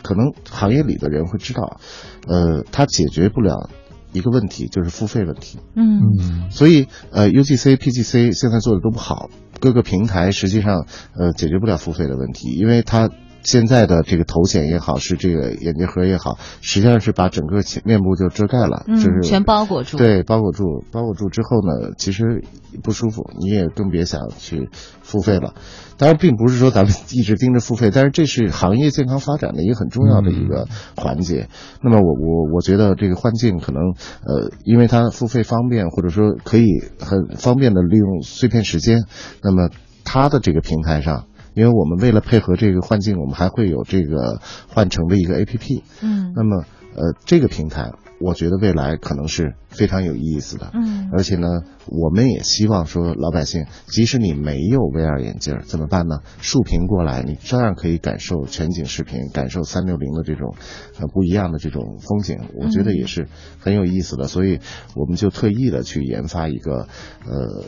[0.02, 1.80] 可能行业里的人会知道，
[2.26, 3.70] 呃，它解决不了
[4.12, 5.58] 一个问题，就是付费问题。
[5.74, 6.50] 嗯嗯。
[6.50, 10.86] 所以呃，UGC、PGC 现在做的都不好，各个平台实际上
[11.18, 13.10] 呃解决不了付费的问题，因为它。
[13.42, 19.96] 现在的这个头显也好，是这个眼镜盒也好，实际上是把整个面部就遮盖了，就是全包裹住。
[19.96, 22.42] 对，包裹住，包裹住之后呢，其实
[22.82, 24.68] 不舒服，你也更别想去
[25.02, 25.54] 付费了。
[25.96, 31.48] 当然，并不是说咱们一直盯着付费，但是这是行业健康发展的一个很重要的一个环节。
[31.82, 33.82] 那么，我我我觉得这个幻境可能，
[34.24, 36.66] 呃，因为它付费方便，或者说可以
[37.00, 39.04] 很方便的利用碎片时间，
[39.42, 39.70] 那么
[40.04, 41.24] 它的这个平台上。
[41.58, 45.82] 因为我们为了配合这个幻境，我们还会有这个换乘的一个 A P P。
[46.02, 47.90] 嗯，那么呃，这个平台
[48.20, 50.70] 我觉得未来可能是非常有意思的。
[50.72, 51.48] 嗯，而且呢，
[51.86, 56.20] 我们也希望说老百姓，即使你没有 VR 眼镜怎么办呢？
[56.40, 60.54] 竖屏过来，你照样可以感受全景视频，感受三六零的这种
[61.00, 62.38] 呃不一样的这种风景。
[62.54, 63.26] 我觉得也是
[63.58, 64.60] 很有意思的，所以
[64.94, 66.86] 我们就特意的去研发一个
[67.26, 67.64] 呃。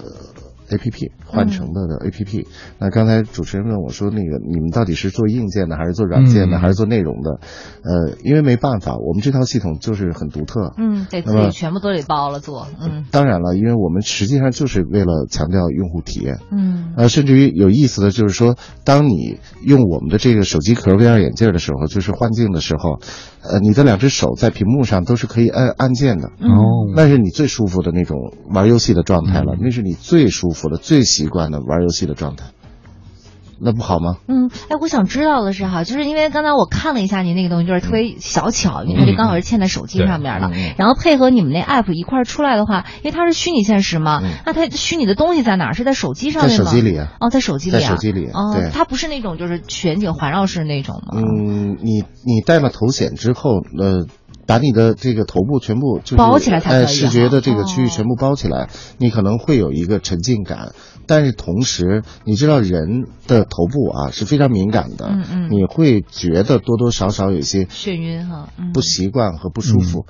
[0.71, 2.47] A P P 换成的的 A P P，
[2.79, 7.41] 那刚才主持人问我说，那个你们到底是做硬件的，还是做软件的，还是做内容的？
[7.83, 23.01] 呃，因为没办法，我们这套系统就是很独特，嗯，得自己全部都得包了做，嗯，当然了，因为我们实际上就是为了强调用户体验，嗯，呃，甚至于有意思的就是说，当你用我们的这个手机壳 V R 眼镜的时候，就是幻境的时候，
[23.43, 28.17] 呃，你的两只手在屏幕上都是可以按按键的，哦，那是你最舒服的那种
[28.49, 30.69] 玩游戏的状态了，那是你最舒服。
[30.71, 32.45] 的最习惯的玩游戏的状态，
[33.63, 34.17] 那不好吗？
[34.27, 45.75] 嗯，哎，我想知道的是哈，就是因为刚才我看了一下您那个东西，就是特别小巧，因为它就刚好是嵌在手机上面了，然后配合你们那 app 一块出来的话，因为它是虚拟现实嘛，那它虚拟的东西在哪儿？
[45.75, 46.65] 是在手机上面吗？
[46.65, 47.13] 在手机里啊。
[47.21, 47.79] 哦，在手机里。
[47.79, 48.27] 在手机里。
[48.31, 51.21] 哦，它不是那种就是全景环绕式那种吗？
[51.21, 54.07] 嗯，你你戴了头显之后，呃。
[54.47, 58.69] 把你的这个头部全部就是包起来才可以，视觉的这个区域全部包起来，
[58.99, 60.73] 你可能会有一个沉浸感。
[61.11, 70.07] 但是同时，你知道人的头部啊是非常敏感的，嗯嗯，你会觉得多多少少有些眩晕哈，不习惯和不舒服。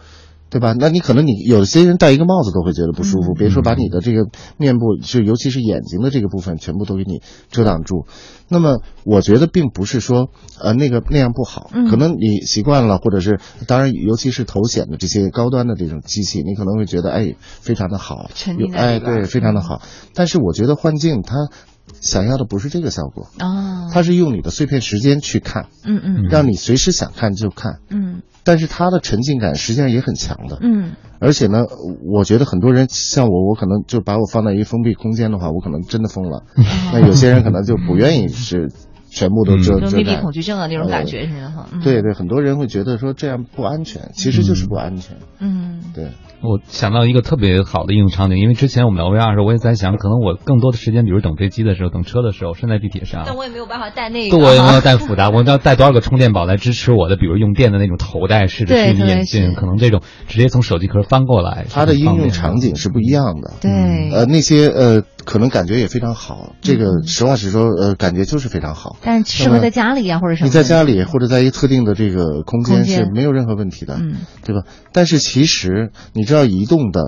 [0.51, 0.75] 对吧？
[0.79, 8.07] 那你可能你有些人戴一个帽子都会觉得不舒服，别说把你的这个面部，就尤其是眼睛的这个部分全部都给你遮挡住。
[8.49, 10.29] 那么我觉得并不是说
[10.61, 18.29] 呃那个那样不好，可能你习惯了，或者是当然尤其是头显的这些高端的这种机器，你可能会觉得哎非常的好，
[18.75, 19.81] 哎对非常的好。
[20.15, 21.49] 但是我觉得幻境它
[22.01, 23.29] 想要的不是这个效果。
[23.39, 28.23] 啊，它是用你的碎片时间去看，嗯嗯，让你随时想看就看，嗯。
[28.43, 31.67] 但是它的沉浸感实际上也很强的，嗯，而且呢，
[32.11, 36.45] 我觉得很多人像我，我可能就把我放在一个封闭空间的话，我可能真的疯了。
[36.91, 38.73] 那有些人可能就不愿意是
[39.11, 41.67] 全部都遮遮密闭恐惧症啊那种感觉似的哈。
[41.83, 45.17] 对对，很多人会觉得说这样不安全，其实就是不安全。
[45.41, 46.09] 嗯，对。
[46.43, 53.25] 我想到一个特别好的应用场景，因为之前我们聊 VR 的时候，我也在想，可能我更多的时间，比如等飞机的时候、等车的时候，身在地铁上。
[53.27, 54.39] 但我也没有办法带那个。
[54.39, 61.67] 对，我也没有带复杂，我要带多少个充电宝来支持我的，比如用电的那种头戴式的虚拟眼镜，可能这种直接从手机壳翻过来。
[61.69, 63.53] 它的应用场景是不一样的。
[63.61, 64.11] 对。
[64.11, 66.55] 呃，那些呃，可能感觉也非常好。
[66.61, 68.97] 这个实话实说，呃，感觉就是非常好。
[69.03, 70.47] 但是适合在家里啊，或者什么？
[70.47, 74.63] 你在家里或者在一个特定的这个空间是没有任何问题的，嗯，对吧？
[74.93, 77.01] 但是其实你知道，移动的。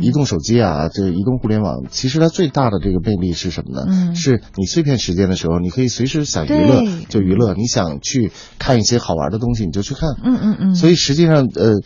[0.00, 3.84] 移动手机啊，这移动互联网，其实它最大的这个魅力是什么呢？
[3.88, 10.10] 嗯，是你碎片时间的时候，你可以随时想娱乐就娱乐，你想去看一些好玩的东西，你就去看。
[10.24, 10.74] 嗯嗯嗯。
[10.74, 11.80] 所以实际上，呃，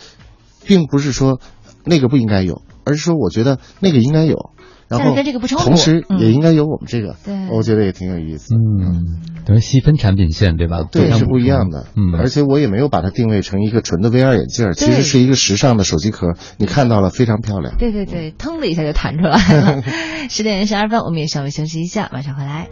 [0.64, 1.40] 并不是说
[1.84, 4.50] 那个不应该有，而是说我觉得那个应该有。
[4.98, 8.54] 然后，同时也应该有我们这个，对，我觉得也挺有意思。
[8.54, 10.82] 嗯，等于细分产品线，对吧？
[10.90, 11.86] 对，是不一样的。
[11.96, 16.34] 嗯，而且我也没有把它定位成一个纯的 VR 眼镜，其实是一个时尚的手机壳。
[16.58, 17.74] 你看到了，非常漂亮。
[17.78, 19.82] 对对对，腾的一下就弹出来了。
[20.30, 22.68] 十点十二分，我们也稍微休息一下，马上回来。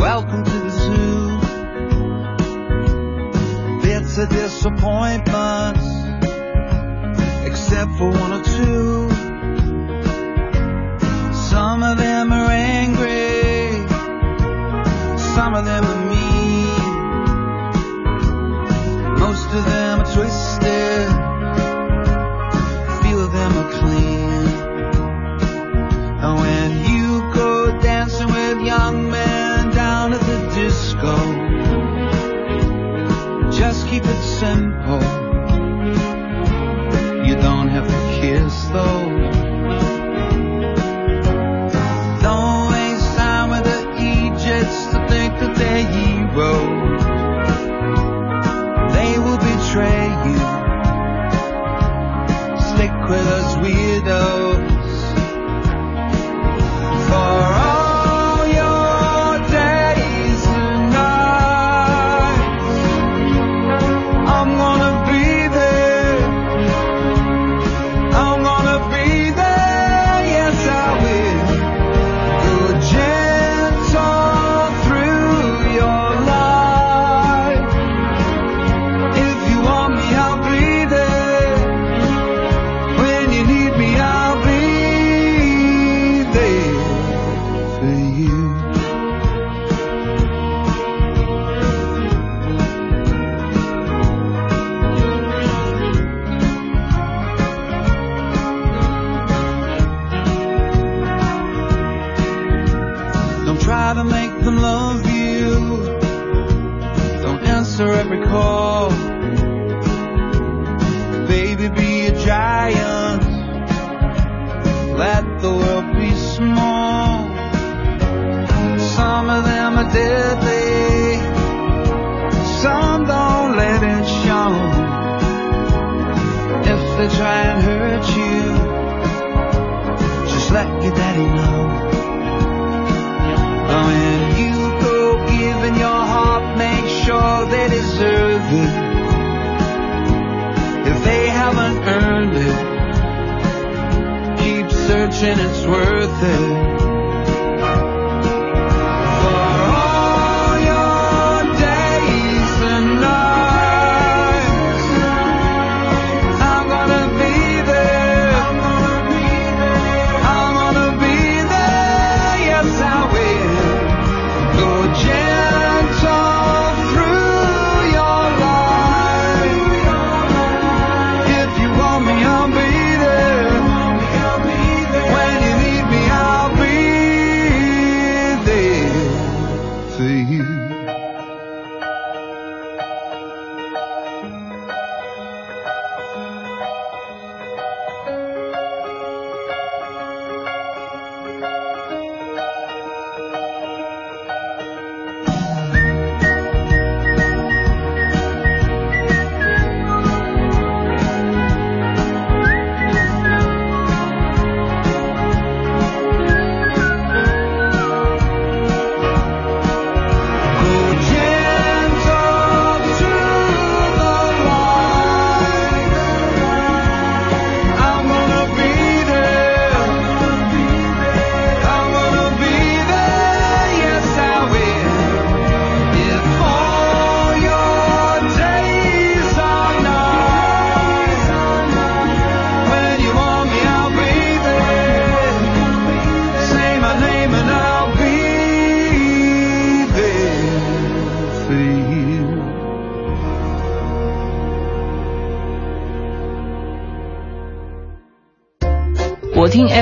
[0.00, 1.40] Welcome to the zoo.
[3.82, 5.86] Bits of disappointments,
[7.44, 9.10] except for one or two.
[11.50, 13.86] Some of them are angry,
[15.34, 16.80] some of them are mean.
[19.18, 21.08] Most of them are twisted,
[23.02, 24.46] few of them are clean.
[26.22, 29.09] And when you go dancing with young
[34.42, 34.72] and
[37.26, 39.19] you don't have to kiss those.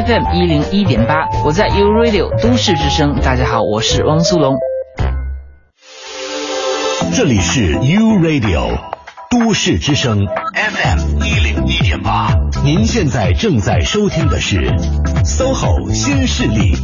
[0.07, 3.21] FM 一零一点八，我在 U Radio 都市之声。
[3.21, 4.55] 大家好，我是汪苏泷。
[7.17, 8.79] 这里是 U Radio
[9.29, 12.33] 都市之声 FM 一零一点八，
[12.65, 14.71] 您现在正在收听的是
[15.25, 16.77] SOHO 新势力。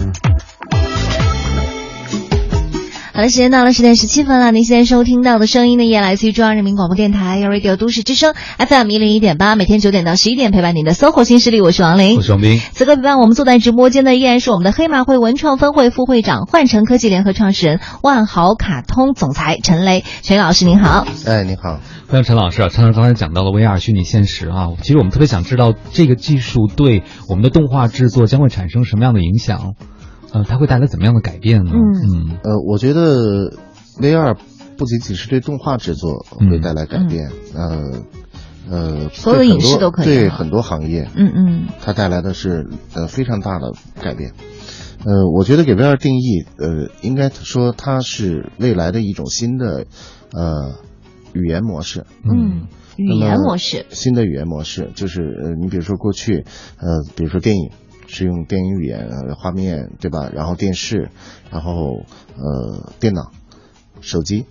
[3.17, 4.51] 好的，时间到了十点十七分了。
[4.51, 12.59] 您现在收听到的声音呢，也来自于中央人民广播电台 Radio 都市之声 FM 一零一点八，每天九点到十一点陪伴您的 SOHO 新势力，我是王琳，我是王斌。
[12.73, 21.07] 此刻陪伴我们坐在直播间的依然是我们的黑马会文创分会副会长、幻城科技联合创始人、万豪卡通总裁陈雷，陈老师您好。
[21.25, 21.79] 哎，你好。
[22.09, 29.75] 欢迎陈老师啊，陈老师刚才讲到了 VR 虚拟现实啊，其实我们特别想知道这个技术对我们的动画制作将会产生什么样的影响。
[30.35, 31.71] 呃，它会带来怎么样的改变呢？
[31.73, 32.39] 嗯。
[32.43, 33.53] 呃，我觉得
[34.01, 34.37] VR
[34.77, 37.93] 不仅仅是对动画制作会带来改变，呃
[38.69, 41.67] 呃，所有影视都可以啊对很多行业，嗯嗯。
[41.81, 43.73] 它带来的是呃非常大的
[44.03, 44.33] 改变。
[45.05, 49.85] 呃，我觉得给 VR 定义，呃，应该说它是未来的一种新的
[50.33, 50.73] 呃
[51.35, 52.07] 语言模式。
[52.25, 52.67] 嗯，
[52.97, 56.45] 语言模式，新的语言模式就是呃，你比如说过去，
[56.79, 57.71] 呃，比如说电影
[58.07, 60.31] 是用电影语言呃画面对吧？
[60.35, 61.11] 然后电视，
[61.51, 62.05] 然后
[62.37, 63.31] 呃电脑、
[64.01, 64.47] 手机。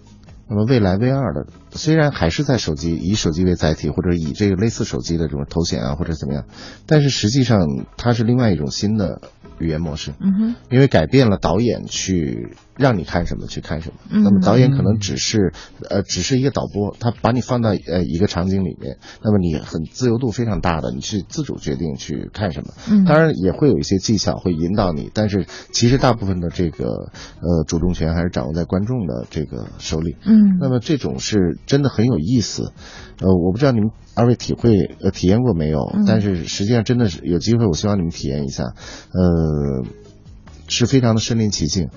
[0.45, 6.45] 那么未来 VR 的虽然还是在手机以手机为载体，或者以这个类似手机的这种头显啊或者怎么样，
[6.85, 9.21] 但是实际上它是另外一种新的
[9.57, 10.13] 语言模式。
[10.19, 15.53] 嗯哼，因为改变了导演去让你看什么去看什么，嗯那么导演可能只是
[15.89, 23.05] 呃只是一个导播，他把你放到呃一个场景里面，那么你很自由度非常大的，你去自主决定去看什么，嗯。
[23.05, 30.57] 当然也会有一些技巧会引导你，但是其实大部分的这个呃主动权还是掌握在观众的这个手里，嗯。
[30.59, 32.71] 那么这种是真的很有意思，
[33.21, 36.05] 呃，我不知道你们二位体会呃体验过没有，嗯。
[36.07, 39.85] 但是实际上真的是有机会，我希望你们体验一下，呃，
[40.67, 41.89] 是非常的身临其境，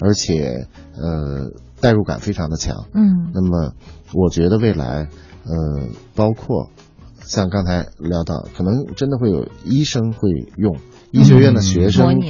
[0.00, 2.86] 而且呃代入感非常的强。
[2.94, 3.74] 嗯那么
[4.14, 5.08] 我觉得未来
[5.44, 6.70] 呃包括
[7.24, 10.76] 像刚才聊到，可能真的会有医生会用。
[11.12, 12.20] 医学院的学生，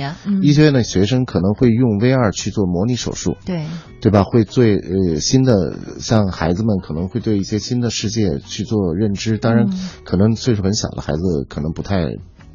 [0.41, 3.67] 医学院的学生可能会用 VR 去做模拟手术，对，
[4.01, 4.23] 对吧？
[4.25, 9.37] 会对呃新的，像孩子们可能会对一些新的世界去做认知。
[9.37, 12.07] 当然嗯，可能岁数很小的孩子可能不太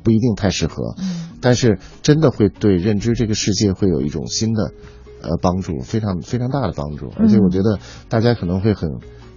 [0.01, 4.71] 不一定太适合，嗯但是真的会对认知这个世界会有一种新的
[5.25, 7.11] 呃帮助，非常非常大的帮助。
[7.17, 8.89] 而且我觉得大家可能会很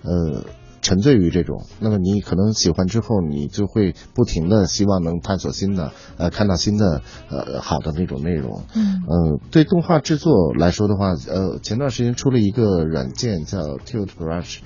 [0.03, 0.45] 呃。
[0.81, 8.63] 沉醉于这种，那么你可能喜欢之后，你就会不停的希望能探索新的，呃，看到新的呃好的那种内容。
[8.77, 14.61] 嗯嗯，对动画制作来说的话，呃，前段时间出了一个软件叫 Tilt Brush，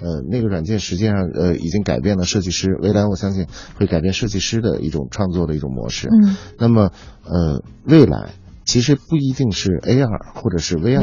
[0.00, 3.46] 呃，那个软件实际上呃已经改变了设计师，未来我相信
[3.78, 6.08] 会改变设计师的一种创作的一种模式。
[6.08, 6.90] 嗯那么
[7.24, 8.30] 呃，未来
[8.68, 11.00] 其实不一定是 AR 或者是 VR，,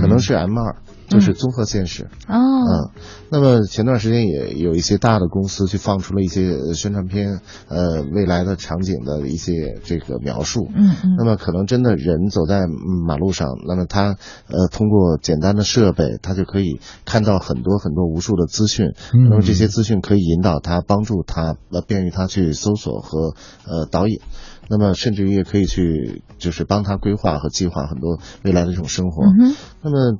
[0.00, 0.76] 可能是 MR，
[1.08, 2.04] 就是综合现实。
[2.26, 2.90] 哦嗯，
[3.30, 10.70] 那么前段时间也有一些大的公司去放出了一些呃宣传片，呃，未来的场景的一些这个描述。
[10.74, 14.16] 嗯嗯那么可能真的人走在嗯马路上，那么他
[14.48, 18.94] 呃通过简单的设备，他就可以看到很多很多无数的资讯。
[19.12, 23.34] 嗯那么这些资讯可以引导他，帮助他，呃，便于他去搜索和
[23.66, 24.20] 呃导引。
[24.68, 29.24] 那么甚至于也可以去，就是帮他规划和计划很多未来的这种生活。
[29.24, 30.18] 嗯那么，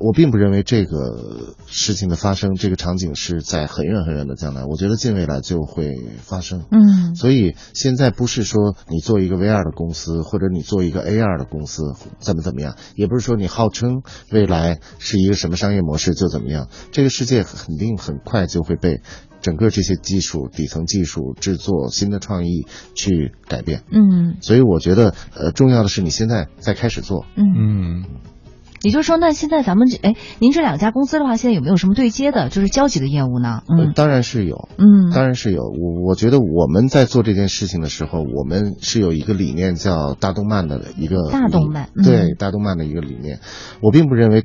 [0.00, 6.66] 我并不认为这个事情的发生，这个场景是在很远很远的将来，我觉得近未来就会发生。
[6.70, 11.82] 嗯所以现在不是说你做一个 VR 的公司，或者你做一个 AR 的公司
[12.20, 16.68] 怎么怎么样，也不是说你号称未来是一个什么商业模式就怎么样。
[16.92, 19.00] 这个世界肯定很快就会被
[19.40, 23.82] 整个这些技术、底层技术、制作、新的创意去改变。
[23.90, 27.24] 嗯所以我觉得，呃，重要的是你现在在开始做。
[27.36, 28.04] 嗯，嗯
[28.82, 33.62] 也就是说，那现在咱们这哎，您这两家公司的话，现在有没有什么对接的，就是交集的业务呢？
[33.68, 35.64] 嗯呃当然是有，嗯当然是有。
[35.64, 43.40] 我我觉得我们在做这件事情的时候，我们是有一个理念叫大动漫的一个大动漫嗯对大动漫的一个理念。
[43.82, 44.44] 我并不认为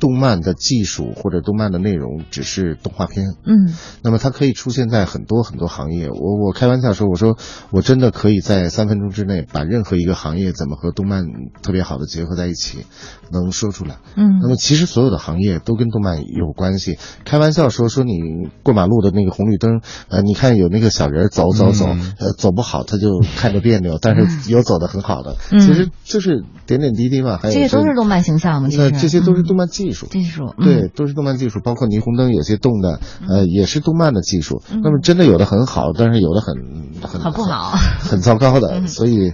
[0.00, 6.08] 动漫的技术或者动漫的内容只是动画片，嗯那么它可以出现在很多很多行业。
[6.08, 7.36] 我我开玩笑说，我说
[7.70, 11.24] 我真的可以在三分钟之内把任何一个行业怎么和动漫
[11.62, 12.86] 特别好的结合在一起，
[13.30, 13.98] 能说出来。
[14.16, 16.98] 嗯那么其实所有的行业都跟动漫有关系。
[17.24, 18.18] 开玩笑说说你
[18.62, 27.36] 过马路的那个红绿灯，呃，你看有那个小人走走走，嗯呃，走不好他就看着别扭， 但是有走的很好的，嗯其实就是点点滴滴嘛。
[27.36, 30.06] 还有这些都是动漫形象嘛，这些都是动漫漫技术。
[30.06, 34.62] 技术，嗯对，都是动漫技术，包括霓虹灯有些动的，呃，也是动漫的技术。
[34.70, 36.54] 嗯那么真的有的很好，但是有的很
[37.02, 37.70] 很很不好
[38.00, 38.80] 很糟糕的。
[38.80, 39.32] 嗯所以，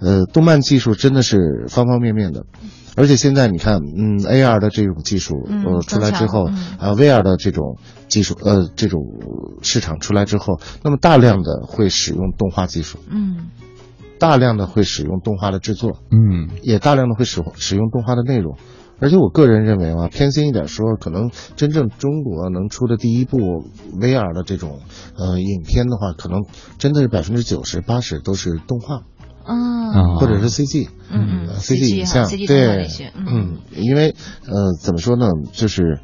[0.00, 2.44] 呃，动漫技术真的是方方面面的。
[2.96, 9.00] 而且现在你看，嗯，AR 的这种技术嗯呃出来之后，更啊、VR 的这种技术呃这种
[9.62, 13.48] 市场出来之后，那么大量的会使用动画技术，嗯
[14.20, 18.56] 大量的会使用动画的制作，嗯也大量的会使使用动画的内容。
[19.04, 23.36] 而且我个人认为啊，偏心一点说，可能真正中国能出的第一部
[24.00, 24.80] VR 的这种
[25.14, 26.46] 呃影片的话，可能
[26.78, 29.02] 真的是百分之九十八十都是动画
[29.44, 30.16] 啊啊。
[30.16, 34.14] 或者是 CG，嗯 CG 影像对，嗯，因为
[34.46, 36.00] 呃怎么说呢，就是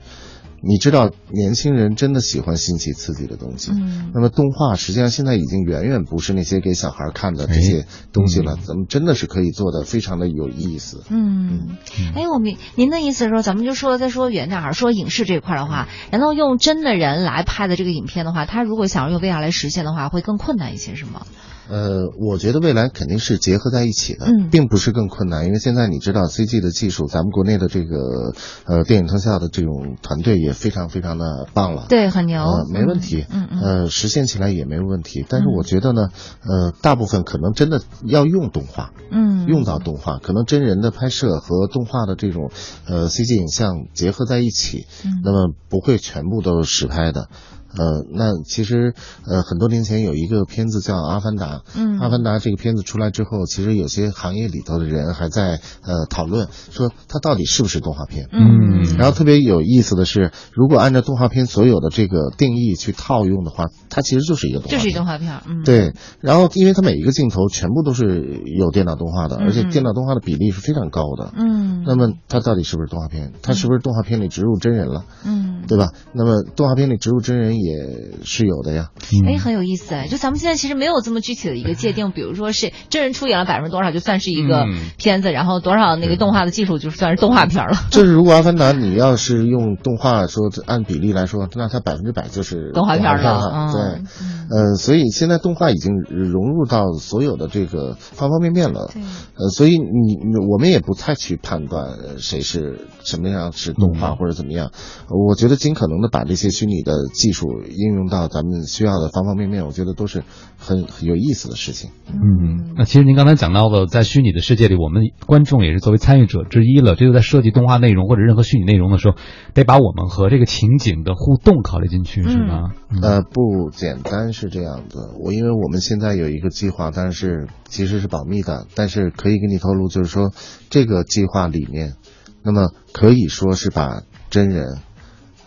[0.62, 3.70] 你知道年轻人真的喜欢新奇刺激的东西。
[3.72, 11.04] 嗯那么动画实际上现在已经远远不是那些给小孩看的这些东西了，咱们真的是可以做的非常的有意思。
[11.10, 11.76] 嗯，
[12.14, 21.22] 哎，我明您的意思是说，咱们就说再说远点儿，说影视这一块儿的话，难道用真的人来拍的这个影片的话，他如果想要用 VR 来实现的话，会更困难一些，是吗？
[21.70, 28.32] 呃，我觉得未来肯定是结合在一起的，嗯并不是更困难，因为现在你知道 CG 的技术，咱们国内的这个
[28.64, 31.86] 呃电影特效的这种团队也非常非常的棒了。
[31.88, 35.24] 对，很牛，呃，没问题，嗯嗯呃，实现起来也没有问题。
[35.28, 36.08] 但是嗯我觉得呢，
[36.42, 42.50] 呃，大部分可能真的要用动画，嗯，用到动画，可能真人的拍摄和动画的这种
[42.86, 47.28] 呃 CG 影像结合在一起，嗯那么不会全部都是实拍的。
[47.76, 48.94] 呃，那其实
[49.26, 58.28] 呃很多年前有一个片子叫《阿凡达》，嗯阿凡达》这个片子出来之后，其实有些行业里头的人还在呃讨论说它到底是不是动画片。
[58.32, 64.78] 嗯然后特别有意思的是，如果按照动画片所有的这个定义去套用的话，它其实就是一个动画片。
[64.78, 71.32] 就是一动画片，嗯，，对，然后因为它每一个镜头全部都是有电脑动画的，嗯而且电脑动画的比例是非常高的。
[71.36, 73.32] 嗯，那么它到底是不是动画片？
[73.42, 75.88] 它是不是动画片里植入真人了，嗯，对吧？
[76.12, 78.88] 那么动画片里植入真人也是有的呀。
[79.26, 87.76] 哎，很有意思哎，就咱们现在其实没有这么具体的一个界定，比如说是真人出演了百分之多少就算是一个嗯片子，然后多少那个动画的技术就算是动画片了。
[87.90, 93.34] 就是如果《阿凡达》你要是用动画说按比例来说，那它百分之百就是动画片片
[93.80, 98.90] 对，呃，所以现在动画已经融入到所有的这个方方面面了。
[98.92, 104.70] 对，呃，所以你你我们也不太去判断呃谁是什么样是动画或者怎么样。
[105.08, 110.22] 呃我觉得尽可能的把这些虚拟的技术应用到咱们需要的方方面面，我觉得都是
[110.58, 111.90] 很很有意思的事情。
[112.08, 116.94] 嗯，那其实您刚才讲到了，在虚拟的世界里，我们观众也是作为参与者之一了。
[116.96, 119.16] 这就在设计动画内容或者任何虚拟内容的时候，
[119.54, 122.72] 得把我们和这个情景的互动考虑进去，是吗？
[122.90, 124.98] 嗯呃，不简单是这样子。
[125.18, 130.32] 我因为我们现在有一个计划，但是其实是保密的，但是可以给你透露，就是说
[130.68, 131.94] 这个计划里面，
[132.42, 134.78] 那么可以说是把真人，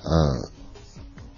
[0.03, 0.49] 呃，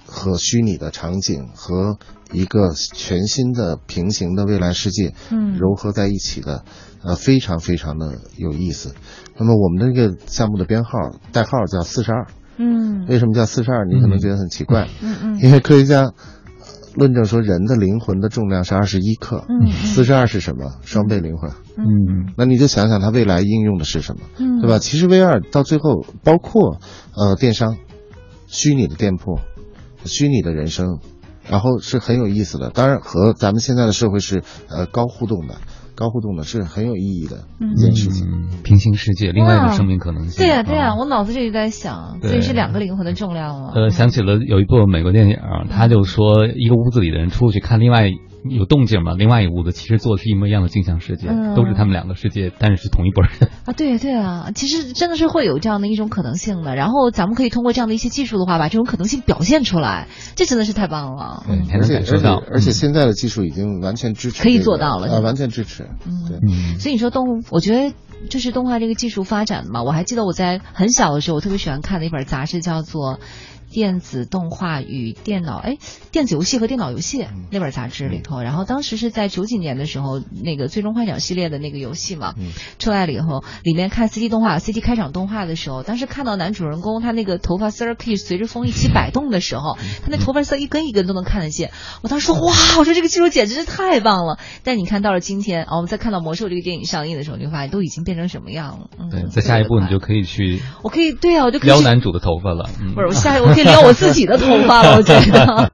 [0.05, 1.97] 和虚拟的场景和
[2.31, 6.63] 一个全新的平行的未来世界，嗯糅合在一起的，
[7.03, 8.95] 呃，非常非常的有意思。
[9.37, 10.89] 那么我们的这个项目的编号
[11.31, 12.27] 代号叫四十二，
[12.57, 13.85] 嗯为什么叫四十二？
[13.85, 16.13] 你可能觉得很奇怪，嗯嗯因为科学家呃
[16.95, 20.75] 论证说人的灵魂的重量是二十一克，嗯四十二是什么？
[20.83, 21.51] 双倍灵魂。
[21.77, 24.79] 嗯那你就想想它未来应用的是什么，嗯对吧？
[24.79, 26.79] 其实 VR 到最后包括
[27.15, 27.77] 呃电商、
[28.47, 29.39] 虚拟的店铺、
[30.05, 30.99] 虚拟的人生，
[31.49, 32.69] 然后是很有意思的。
[32.69, 35.55] 当然和咱们现在的社会是呃高互动的，
[35.95, 38.27] 高互动的是很有意义的一件事情。
[38.27, 40.43] 嗯，平行世界，另外一种生命可能性。
[40.45, 43.71] 对呀、对呀、啊我脑子里就在想，对所以是两个灵魂的重量了。
[43.73, 45.37] 呃，想起了有一部美国电影，
[45.69, 48.09] 他就说一个屋子里的人出去看另外
[48.49, 53.49] 有动静嘛，另外一屋子其实做的是一模一样的镜像世界，嗯都是他们两个世界，但是是同一拨人。
[53.65, 56.75] 啊，对呀对啊，其实真的是会有这样的一种可能性的。
[56.75, 61.43] 然后咱们可以通过这样的一些技术的话，把这种可能性表现出来，这真的是太棒了。
[61.47, 65.89] 对，还而且能感受到而且，而且嗯现在的技术已经完全支持、可以做到了呃，完全支持。
[66.05, 67.93] 嗯对，嗯所以你说动，我觉得
[68.29, 69.83] 就是动画这个技术发展嘛。
[69.83, 73.15] 我还记得我在很小的时候，我特别喜欢看的一本杂志，叫做
[73.75, 75.77] 《电子动画与电脑》哎，
[76.09, 78.41] 电子游戏和电脑游戏那本杂志里头。
[78.41, 91.71] 然后当时是在九几年的时候，那个《最终幻想》系列的那个游戏嘛，嗯出来了以后，里面看 CG 动画、CG 开场动画的时候，当时看到男主人公他那个头发丝儿可以随着风一起摆动的时候，他那头发丝一根一根都能看得见。
[92.01, 94.39] 我当时说哇，我说这个技术简直是太棒了。
[94.63, 98.87] 但你看到了今天啊，我们在看到《魔兽》这个电影上映的时候，你会发现都已经变成什么样了。
[98.97, 102.69] 嗯，对，在下一步你就，可以去我可以对啊，我就可以撩男主的头发了。
[102.79, 105.71] 嗯，不是我下一我可以撩我自己的头发了，我觉得。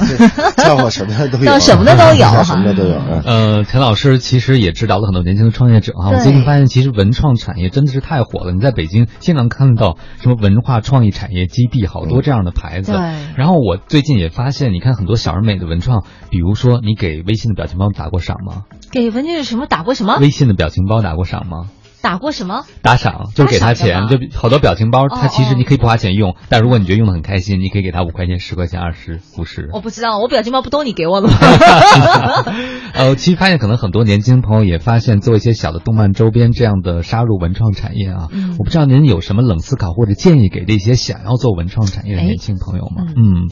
[0.56, 2.96] 叫我什么的都有，叫什么的都有叫什么的都有。
[2.96, 3.22] 嗯
[3.58, 6.10] 呃，陈老师其实也指导了很多年轻的创业者哈。
[6.10, 8.52] 我最近发现，其实文创产业真的是太火了。
[8.52, 12.92] 你在北京经常看到什么文化创意产业基地，好多这样的牌子。
[12.92, 13.00] 对
[13.36, 18.62] 然后我最近也发现，你看很多小而美的文创，比如说你给微信的表情包打过赏吗？
[18.90, 20.16] 给文静什么打过什么？
[20.18, 21.66] 微信的表情包打过赏吗？
[22.02, 22.64] 打过什么？
[22.82, 29.68] 打赏就是给他钱，就好多表情包，他其实哦你可以不花钱用，但如果你觉得用的很开心，你可以给他五块钱、十块钱、二十、五十。
[29.74, 31.34] 我不知道，我表情包不都你给我的吗？
[32.94, 38.28] 呃，其实发现可能很多年轻朋友也发现做一些小的动漫周边这样的杀入文创产业啊。
[38.32, 43.04] 嗯我不知道您有什么冷思考或者建议给这些想要做文创产业的哎年轻朋友吗？
[43.08, 43.48] 嗯嗯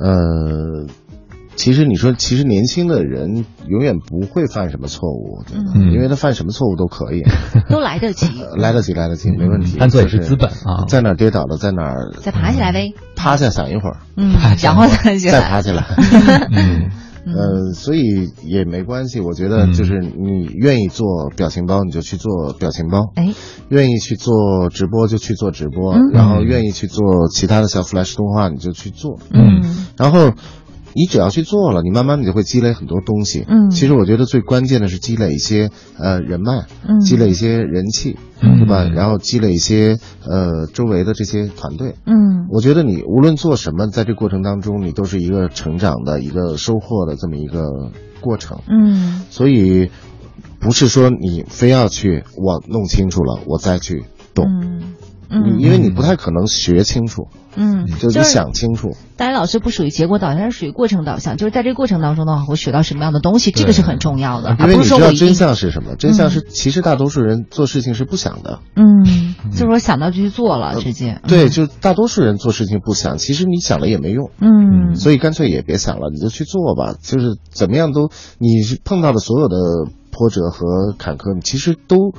[0.00, 0.86] 呃，
[1.56, 5.92] 其实你说，其实年轻的人永远不会犯什么错误，我觉得，嗯。
[5.92, 7.22] 因为他犯什么错误都可以，
[7.70, 9.78] 都来得及，呃 来得及，来得及，没问题。
[9.78, 10.84] 犯错也是资本啊。
[10.88, 12.92] 在哪儿跌倒了，在哪儿再爬起来呗。
[13.16, 14.32] 趴下想一会儿，嗯
[14.62, 15.16] 然后再。
[15.18, 15.84] 再爬起来。
[16.52, 16.90] 嗯。
[17.24, 19.72] 呃，所以也没关系，我觉得嗯。
[19.74, 23.32] 就是你愿意做表情包，你就去做表情包；哎，
[23.68, 26.10] 愿意去做直播就去做直播，嗯。
[26.12, 29.20] 然后愿意去做其他的小 Flash 动画，你就去做。
[29.32, 29.62] 嗯。
[29.96, 30.32] 然后
[30.94, 33.44] 你只要去做了，你慢慢你就会积累很多东西。
[33.48, 38.84] 嗯其实我觉得最关键的是积累一些呃人脉，嗯积累一些人气，嗯对吧？
[38.84, 41.94] 然后积累一些呃周围的这些团队。
[42.06, 47.62] 嗯我觉得你无论做什么，在这过程当中，你都是一个成长的一个收获的这么一个
[48.20, 48.60] 过程。
[48.68, 49.90] 嗯所以
[50.60, 54.94] 不是说你非要去我弄清楚了，我再去动，嗯
[55.32, 58.90] 嗯因为你不太可能学清楚，嗯，就你想清楚。
[59.16, 65.96] 大家老师不属于结果导向，它是属于过程导向，就是在这个过程当中的话，我学到什么样的东西，这个是很重要的，因为你知道真相是什么？
[65.96, 68.60] 真相是，其实大多数人做事情是不想的。
[68.76, 76.94] 嗯，就是说想到就去做了，直接对，就大多数人做事情不想，其实你想了也没用，嗯所以干脆也别想了，你就去做吧。
[77.00, 78.48] 就是怎么样都，你
[78.84, 79.56] 碰到的所有的
[80.10, 82.12] 波折和坎坷，你其实都，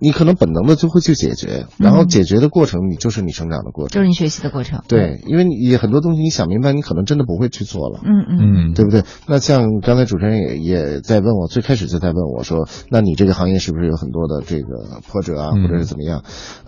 [0.00, 3.94] 你可能本能的就会去解决，然后解决的过程，你就是你成长的过程。
[3.94, 8.00] 就是你学习的过程，对，因为你很多东西你想明白，你可能真的不会去做了。
[8.04, 9.04] 嗯嗯嗯，对不对？
[9.28, 16.24] 那像刚才主持人也也在问我，最开始就在问我说，那你这个行业是不是有很多的这个波折啊，嗯或者是怎么样？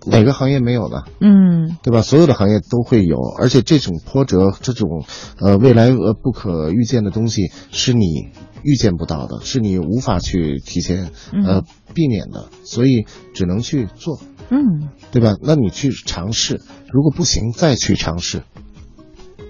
[0.07, 1.03] 哪个行业没有呢？
[1.21, 2.03] 嗯对吧？
[2.03, 5.05] 所有的行业都会有，而且这种波折，这种
[5.41, 8.29] 呃未来呃不可预见的东西，是你
[8.63, 11.63] 预见不到的，是你无法去提前呃
[11.95, 15.37] 避免的，所以只能去做，嗯对吧？
[15.43, 16.61] 那你去尝试，
[16.93, 18.43] 如果不行再去尝试。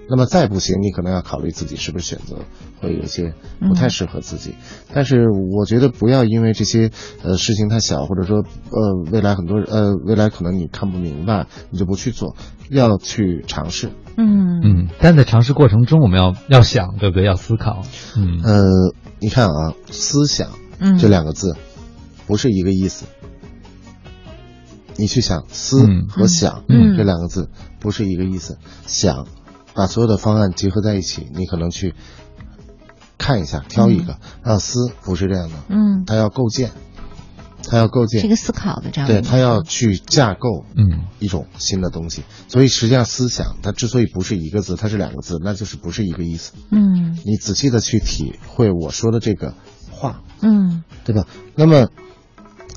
[0.09, 2.39] 那么再不行，你可能要考虑自己是不是选择
[2.81, 4.53] 会有一些不太适合自己。
[4.93, 6.91] 但是我觉得不要因为这些
[7.23, 12.35] 呃事情太小，或者说呃未来很多呃未来可能你看不明白，你就不去做，
[12.69, 13.91] 要去尝试。
[14.17, 17.25] 嗯嗯，但在尝试过程中，我们要要想，对不对？
[17.25, 17.83] 要思考。
[18.17, 18.93] 嗯呃，
[19.23, 20.49] 你看啊，思想
[20.79, 21.55] 嗯，这两个字
[22.27, 23.05] 不是一个意思。
[24.97, 26.07] 你去想思嗯。
[26.09, 26.97] 和想、嗯。
[26.97, 27.49] 这两个字
[27.79, 28.57] 不是一个意思。
[28.85, 29.25] 想
[29.73, 31.95] 把所有的方案结合在一起，你可能去
[33.17, 34.17] 看一下，挑一个。
[34.43, 36.71] 那思不是这样的，嗯，它要构建，
[37.67, 42.23] 它要构建，是一个思考的这样的对，他要去架构嗯一种新的东西。
[42.47, 46.53] 所以实际上思想它之所以不是一个字，它是两个字，那就是不是一个意思。
[46.71, 49.53] 嗯你仔细的去体会我说的这个
[49.91, 51.25] 话，嗯对吧？
[51.55, 51.87] 那么。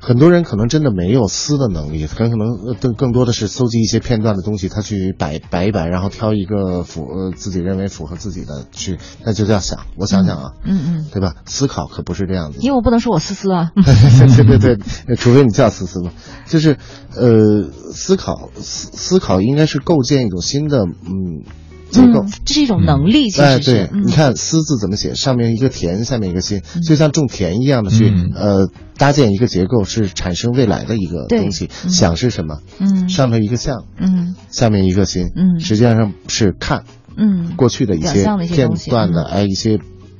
[0.06, 9.80] 很多人可能真的没有思的能力，很可能呃更更多的是搜集一些片段的东西，他去摆摆一摆，然后挑一个符呃自己认为符合自己的去，那就叫想。
[9.96, 11.34] 我想想啊，嗯嗯，对吧？
[11.44, 12.60] 思考可不是这样子。
[12.60, 14.76] 因为我不能说我思思啊， 对对对
[15.08, 16.12] 对，除非你叫思思嘛，
[16.46, 16.76] 就是
[17.16, 21.42] 呃，思考思思考应该是构建一种新的嗯
[21.90, 22.20] 结构。
[22.20, 25.14] 嗯，这是一种能力，其哎，实是对，，嗯你看“思”字怎么写？
[25.14, 28.68] 上面一个田，下面一个心，就像种田一样的去、嗯呃
[28.98, 31.68] 搭建一个结构，是产生未来的一个东西。
[31.84, 32.60] 嗯想是什么？
[32.78, 36.84] 嗯上面一个像，嗯下面一个心，嗯实际上是看
[37.16, 39.78] 嗯，过去的一些片段的，嗯哎，一些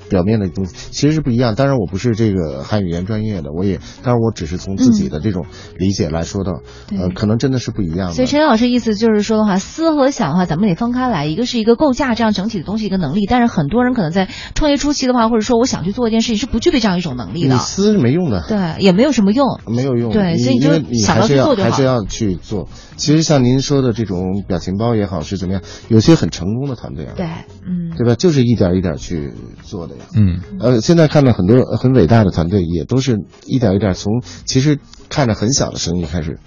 [0.08, 1.54] 表面的东西，其实是不一样。
[1.54, 5.46] 当然，我不是这个汉语言专业的，我也，当然我只是从自己的这种
[5.78, 6.52] 理解来说的，
[6.98, 8.14] 呃，可能真的是不一样的。
[8.14, 18.44] 所以陈老师意思就是说的话，思和想的话，咱们得分开来，一个是一个构架这样整体的东西一个能力，但是很多人可能在创业初期的话，或者说我想去做一件事情，是不具备这样一种能力的，你思是没用的。
[18.48, 22.68] 对，也没有什么用，没有用，对所以你就想要去做就好还是要去做。
[22.96, 27.26] 其实像您说的这种表情包也好是怎么样，有些很成功的团队啊，对，
[27.66, 28.14] 嗯，对吧？
[28.14, 29.32] 就是一点一点去
[29.62, 30.04] 做的呀。
[30.14, 34.78] 嗯呃，现在看到很多呃很伟大的团队，也都是一点一点从其实
[35.08, 36.38] 看着很小的生意开始。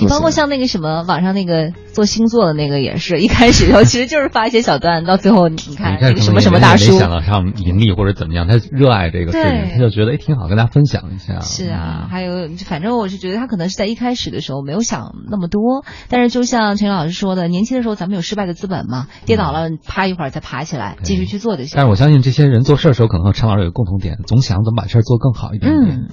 [0.00, 6.92] 你包括像那个什么网上那个做星座的那个也是，一开始的时候 其实就是发一些小段，到最后你看那个什么什么大叔。
[6.92, 11.40] 没，想到上盈利或者怎么样，他热爱这个事情，他就觉得哎挺好，跟大家分享一下。
[11.40, 21.72] 是啊，还有反正我是觉得他可能是在一开始的时候没有想那么多，但是就像陈老师说的，年轻的时候咱们有失败的资本嘛，跌倒了趴一会儿再爬起来，继续去做就行。
[21.76, 21.84] 但。
[21.84, 26.08] 是我相信这些人做事的时候，可能和陈老师有共同点，总想怎么把事儿做更好一点点，嗯，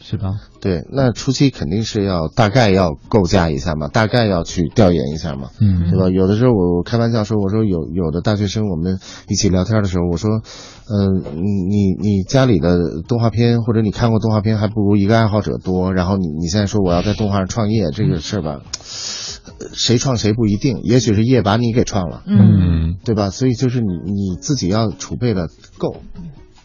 [0.00, 0.34] 是吧？
[0.60, 5.50] 对，那初期肯定是要大概要构架一下嘛，大概要去调研一下嘛。
[5.60, 6.08] 嗯对吧？
[6.08, 8.98] 有的时候我开玩笑说，我说有有的大学生，我们
[9.28, 15.92] 一起聊天的时候，我说，呃，你你你家里的动画片或者你看过动画片，还不如一个爱好者多。
[15.92, 18.60] 然后你你现在说我要在动画上创业这个事儿吧，
[19.72, 23.30] 谁创谁不一定，也许是业把你给创了，嗯嗯对吧？
[23.30, 25.48] 所以就是你你自己要储备的
[25.78, 25.96] 够。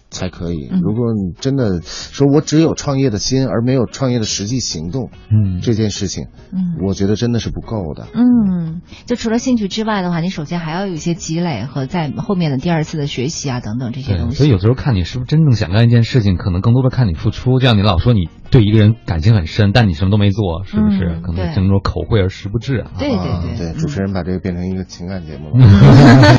[0.09, 0.69] 才可以。
[0.71, 8.07] 嗯如果你真的说我只有创业的心，而没有创业的实际行动，嗯，这件事情，嗯我觉得真的是不够的。
[8.13, 14.37] 嗯，就除了兴趣之外的话，你首先还要有一些积累和在后面的第二次的学习啊等等这些东，西。
[14.37, 17.59] 所以有时候看你是不是真正想干一件事情，可能更多的看你付出。
[17.59, 21.05] 这样你老说你对一个人感情很深，但你什么都没做，是不是？
[21.17, 22.91] 嗯可能只能说口惠而实不至啊。
[22.97, 25.59] 对对啊对对，嗯主持人把这个变成一个情感节目了。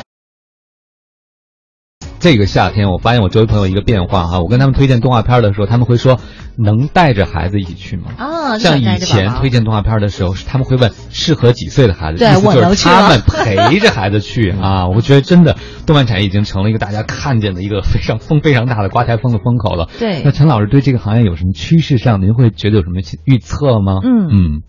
[2.21, 6.19] 这个夏天，我发现我周围朋友一个变化哈，我跟他们推荐动画片的时候，他们会说
[6.55, 8.11] 能带着孩子一起去吗？
[8.15, 14.87] 啊，像以前推荐动画片的时候，他们会问适合几岁的孩子，对意思就是我能去他们陪着孩子去啊。
[14.93, 15.57] 我觉得真的，
[15.87, 19.89] 动漫产业已经成了一个大家看见的一个非常风非常大的刮台风的风口了。
[19.99, 23.93] 对那陈老师对这个行业有什么趋势上，您会觉得有什么预测吗？
[24.03, 24.61] 嗯嗯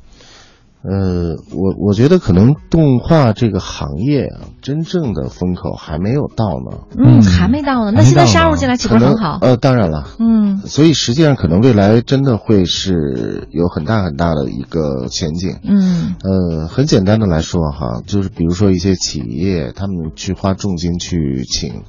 [0.85, 6.79] 呃，我我觉得可能动画这个行业啊，真正的风口还没有到呢。
[6.99, 7.93] 嗯，嗯还没到呢。
[7.95, 9.39] 那现在杀入进来岂不是很好？
[9.43, 15.57] 呃，当然了，嗯所以实际上可能未来真的会是有很大很大的一个前景。
[15.63, 21.83] 嗯呃，很简单的来说哈，就是比如说一些企业，他们去花重金去请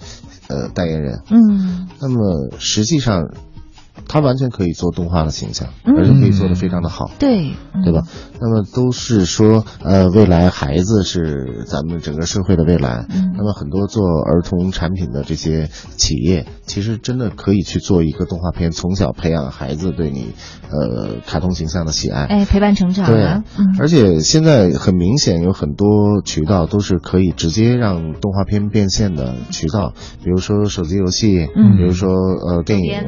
[0.49, 3.29] 呃代言人，嗯那么实际上
[4.07, 7.11] 他完全可以做动画的形象，嗯而且可以做得非常的好。
[7.19, 8.01] 对，嗯对吧？？
[8.39, 13.05] 那么都是说，呃，未来孩子是咱们整个社会的未来。
[13.09, 15.67] 嗯那么很多做儿童产品的这些
[15.97, 20.33] 企业，其实真的可以去做一个动画片，从小培养孩子对你，
[20.69, 22.25] 呃，卡通形象的喜爱。
[22.25, 23.23] 哎，陪伴成长对
[23.79, 33.03] 而且现在很明显有很多渠道都是可以直接让动画片变现的渠道，比如说手机游戏，嗯比如说呃电影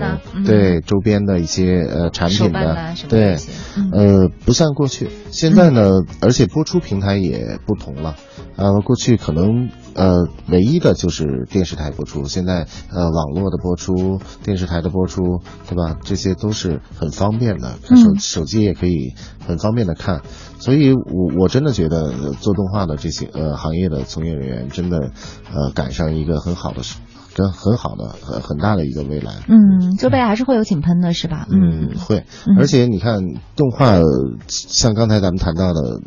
[0.45, 3.37] 对周边的一些呃产品的对，
[3.77, 5.89] 嗯呃，不像过去，现在呢，
[6.21, 8.15] 而且播出平台也不同了。
[8.57, 15.97] 呃，过去可能呃唯一的就是电视台播出，现在呃网络的播出、电视台的播出，对吧？
[16.03, 19.13] 这些都是很方便的，手嗯手机也可以
[19.45, 20.21] 很方便的看。
[20.57, 25.11] 所以我我真的觉得呃做动画的这些呃行业的从业人员真的
[25.53, 26.95] 呃赶上一个很好的时。
[27.35, 31.45] 跟很好的、很很大的一个未来，嗯，就未来还是会有井喷的，是吧？
[31.51, 32.23] 嗯，会。
[32.47, 33.19] 嗯，而且你看
[33.57, 33.99] 动画，
[34.47, 35.99] 像刚才咱们谈到的，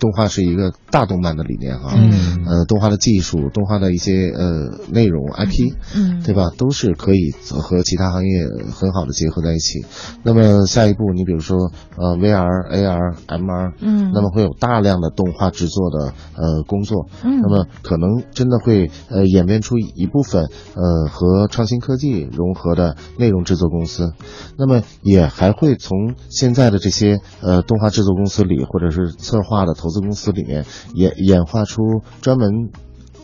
[0.00, 2.44] 动画是一个大动漫的理念哈，嗯。
[2.46, 9.84] 呃，动画的技术、动画的一些呃内容 IP，嗯，对吧，都是可以和其他行业很好的结合在一起。
[10.24, 14.10] 那么下一步，你比如说呃 VR、AR、MR，嗯。
[14.12, 17.40] 那么会有大量的动画制作的呃工作，嗯。
[17.42, 24.14] 那么可能真的会呃演变出一部分呃和创新科技融合的内容制作公司，
[24.56, 30.64] 那么也还会从现在的这些呃动画制作公司里，或者是策划的投资公司里面
[30.94, 31.82] 演演化出
[32.22, 32.70] 专门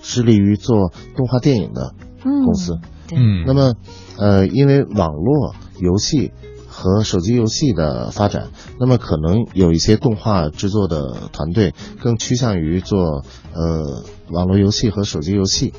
[0.02, 2.78] 致力于做动画电影的公司。
[3.12, 3.74] 嗯，那么，
[4.18, 6.32] 呃，因为网络游戏
[6.66, 8.48] 和手机游戏的发展，
[8.80, 15.72] 那么可能有一些动画制作的团队更趋向于做呃网络游戏和手机游戏，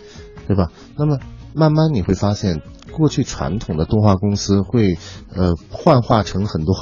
[0.47, 0.71] 对吧？
[0.97, 1.19] 那么
[1.53, 2.61] 慢慢你会发现，
[2.93, 4.97] 过去传统的动画公司会
[5.35, 6.73] 呃幻化成很多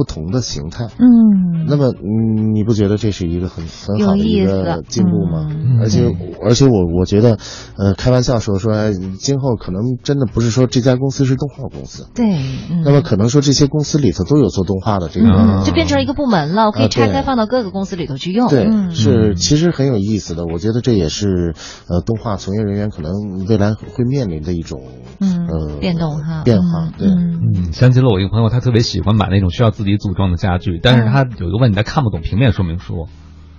[0.00, 0.86] 不同的形态。
[0.98, 5.46] 嗯，那么，嗯，你不觉得这是一个很很好的一个进步吗？
[5.50, 6.10] 嗯而且，
[6.42, 7.36] 而且我我觉得，
[7.76, 12.24] 呃，开玩笑说说，哎，今后可能真的不是说这家公司是动画公司，对，
[12.70, 18.48] 嗯那么可能说这些公司里头都有做动画的这个，嗯就变成了一个部门了，可以拆开放到各个公司里头去用。
[18.48, 20.46] 对，嗯是其实很有意思的。
[20.46, 21.54] 我觉得这也是
[21.88, 23.12] 呃动画从业人员可能
[23.48, 24.80] 未来会面临的一种
[25.20, 26.92] 嗯呃变动哈，变化嗯。
[26.98, 33.08] 对，嗯嗯，想起了我一个朋友，他特别喜欢买那种需要自己组装的家具，但是他有一个问题，他看不懂平面说明书。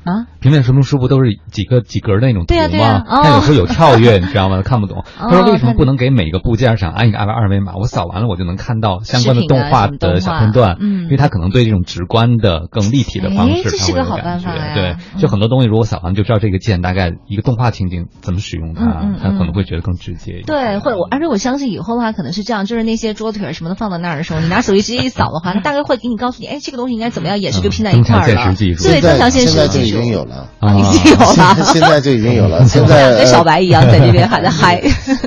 [0.04, 3.04] 啊，平面说明书不都是几个几格的那种图吗？
[3.08, 4.58] 哦它有时候有跳跃，你知道吗？
[4.58, 5.04] 他看不懂。
[5.18, 7.76] 他说为什么不能给每个部件上安一个二维二维码？
[7.76, 10.78] 我扫完了我就能看到相关的动画的小片段。
[10.80, 14.46] 嗯因为他可能对这种直观的、更立体的方式，是个好他会有感觉。
[14.48, 18.86] 办法呀对，嗯就很多东西如果扫完就知道这个键大概一个动画情景怎么使用它，
[19.22, 20.46] 他可嗯能会觉得更直接一点。
[20.46, 28.56] 对，或者我，而且我相信以后的话，可能是这样，就是那些桌腿什么的放到那儿的时候，你拿手机直接一扫的话，它大概会给你告诉你，哎，这个东西应该怎么样演示，就拼在一块儿增强了。
[28.56, 31.56] 现实技术对，增强现实技术经有了，啊，已经有了。
[31.66, 32.66] 现在就已经有了。
[32.68, 34.82] 现在 跟小白一样， 在这边还在嗨。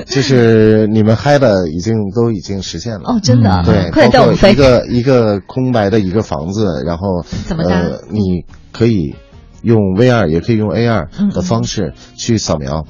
[0.07, 3.01] 就是你们嗨的已经都已经实现了。
[3.05, 4.55] 哦，真的，嗯对，快点带我们飞一。
[4.55, 7.63] 个一个空白的一个房子，然后怎么
[8.09, 9.15] 你可以
[9.61, 12.85] 用 VR 也可以用 AR 的方式去扫描。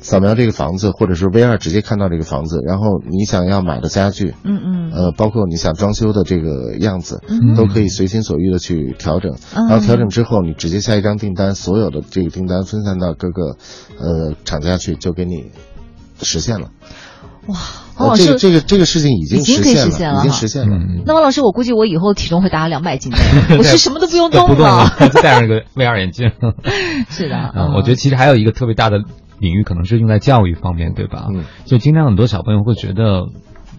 [0.00, 9.32] 扫描这个房子，或者是 VR 直接看到这个房子，然后你想要买的家具，嗯嗯呃，包括你想装修的这个样子，嗯都可以随心所欲的去调整。
[9.54, 13.56] 嗯然后调整之后，你直接下一张订单，所有的这个订单分散到各个
[13.98, 15.50] 呃厂家去，就给你
[16.22, 16.68] 实现了。
[17.46, 17.56] 哇，
[17.96, 18.24] 呃王老师。
[18.26, 20.76] 这个这个这个事情已经已经可以实现了已经实现了。
[20.76, 23.18] 嗯，那王老师，我估计我以后体重会达到两百斤的，
[23.58, 24.84] 我是什么都不用都不动了。
[24.84, 26.30] 了，戴上一个 VR 眼镜。
[27.08, 28.98] 是的，嗯，我觉得其实还有一个特别大的
[29.40, 31.26] 领域，可能是用在教育方面，对吧？
[31.34, 33.26] 嗯，就经常很多小朋友会觉得。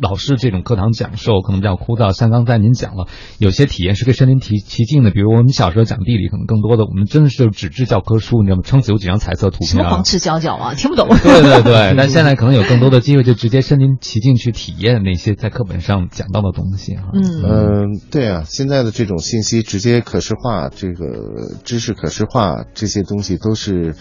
[0.02, 3.06] 老师这种课堂讲授可能比较枯燥，像刚才您讲了，
[3.38, 5.12] 有些体验是可以身临其其境的。
[5.12, 8.64] 比如我们小时候讲地理，可能更多的我们真的是纸质教科书，你知道吗？
[8.66, 10.04] 撑死有几张彩色图片啊什么黄。
[10.04, 11.08] 赤佼佼啊，听不懂。
[11.08, 17.04] 对对对，但现在可能有更多的机会，就直接身临其境去体验那些在课本上讲到的东西啊。
[17.14, 23.94] 嗯嗯，对啊，现在的这种信息直接可视化，这个知识可视化，这些东西都是，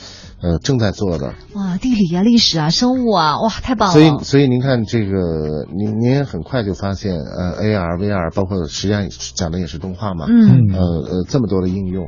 [0.43, 1.34] 呃，正在做的。
[1.55, 3.95] 哇，地理啊、历史啊、生物啊，哇，太棒了。
[3.95, 12.07] 所以，所以您看这个，您您也很快就发现，呃，AR、VR，包括实际上讲的也是动画嘛，嗯呃呃，这么多的应用，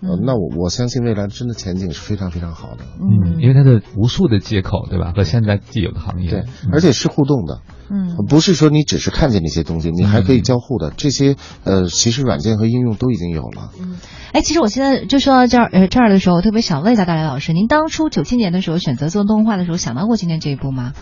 [0.00, 2.84] 呃嗯，那我我相信未来真的前景是非常非常好的。
[3.00, 5.12] 嗯，因为它的无数的接口，对吧？
[5.16, 7.60] 和现在既有的行业，对，而且是互动的，
[7.90, 10.92] 嗯不是说你只是看见那些东西，你还可以交互的。
[10.96, 13.70] 这些呃，其实软件和应用都已经有了。
[13.80, 13.96] 嗯
[14.32, 20.92] 哎，其实我现在就说到这儿呃这儿的时候，我特别想问一下大雷老师，您当初九七年的时候选择做动画的时候，想到过今天这一步吗？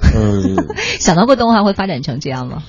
[0.00, 0.42] 呃，
[1.00, 2.62] 想到过动画会发展成这样吗？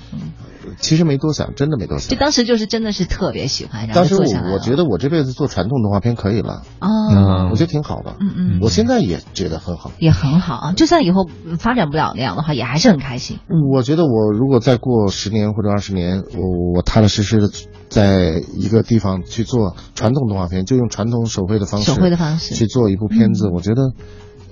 [0.80, 2.18] 其实没多想，真的没多想就。
[2.18, 8.16] 当时就是真的是特别喜欢，然后当时我我觉得我这辈子做传统动画片可以了，哦，嗯我觉得挺好的。
[8.20, 9.92] 嗯嗯，我现在也觉得很好。
[10.00, 10.74] 也很好啊。
[10.74, 13.40] 就算以后嗯发展不了那样的话，也还是很开心。
[13.74, 17.50] 我觉得我如果再过十年或者二十年，我我踏踏实实的
[17.90, 23.92] 在一个地方去做传统动画片，就用传统手绘的方式，手绘的方式去做一部片子，我觉得呃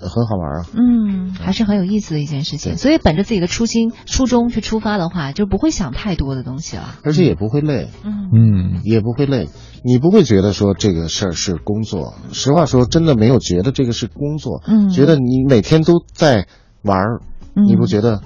[0.10, 0.66] 很好玩啊。
[0.74, 2.78] 嗯，还是很有意思的一件事情。
[2.78, 6.96] 所以本着自己的初心、初衷去出发的话，就不会想太多的东西了。
[7.04, 9.50] 而且也不会累，嗯嗯，也不会累，
[9.84, 12.16] 你不会觉得说这个事儿是工作。
[12.32, 16.48] 实话说，真的没有觉得这个是工作，嗯觉得你每天都在
[16.84, 17.22] 玩儿，
[17.56, 18.22] 嗯你不觉得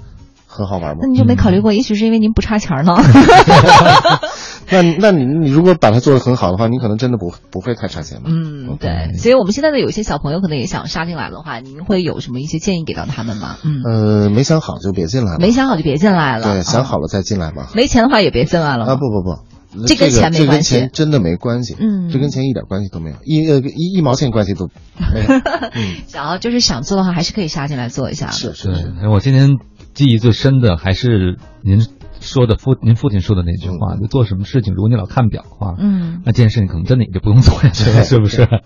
[0.46, 1.08] 很好玩吗那？
[1.08, 2.92] 你就没考虑过，也许是因为您不差钱儿呢？
[4.72, 8.24] 那那你你如果把它做得很好的话，你可能真的不不会太差钱吧？
[8.28, 9.14] 嗯，对。
[9.18, 13.56] 所以我们现在的有些小朋友可能也想杀进来的话，您会有什么一些建议给到他们吗？
[13.64, 15.38] 嗯，呃，没想好就别进来了。
[15.38, 16.54] 没想好就别进来了。
[16.54, 17.70] 对，想啊好了再进来吧。
[17.74, 21.74] 没钱的话也别进来了啊，不不不，这跟钱没这跟关系钱真的没关系。
[21.78, 24.66] 嗯这跟钱一点关系都没有，一呃一一毛钱关系都
[25.14, 25.26] 没有。
[25.74, 28.92] 嗯， 想要就是想做的话，还是可以杀进来做一下是是是。。
[29.12, 29.50] 我今天
[29.94, 31.80] 记忆最深的还是您
[32.20, 38.46] 说的父您父亲说的那句话，就做什么事情，如果你老看表的话，嗯那这件事情可能真的也就不用做下去了，是不是？
[38.46, 38.58] 对。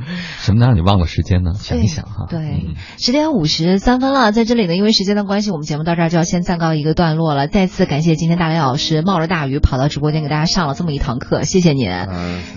[0.40, 1.52] 什么能让你忘了时间呢？
[1.54, 2.26] 想一想哈。
[2.28, 7.48] 对嗯，十点五十三分了，在这里呢，因为时间的关系，我们节目到这儿就要先暂告一个段落了。
[7.48, 12.08] 再次感谢今天大雷老师冒着大雨跑到直播间给大家上了这么一堂课，谢谢您，啊，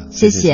[0.09, 0.53] 谢谢谢。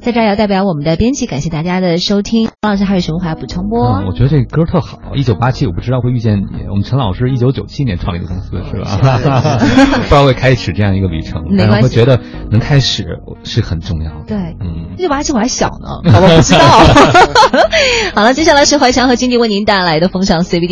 [0.00, 2.50] 在这儿要代表我们的编辑感谢大家的收听。
[2.62, 3.76] 王老师还有什么话要补充不？
[3.76, 4.98] 嗯，我觉得这歌特好。
[5.14, 6.68] 一九八七，我不知道会遇见你。
[6.68, 9.35] 我们陈老师一九九七年创立的公司是吧？
[10.02, 13.04] 不知道会开始这样一个旅程，但没关系是会觉得能开始
[13.44, 14.24] 是很重要的。
[14.26, 14.94] 对，嗯。
[14.98, 16.60] 一九八七我还小呢，好吧，不知道。
[18.14, 20.64] 好了，接下来是怀强和金迪为您带来的风尚 CBD。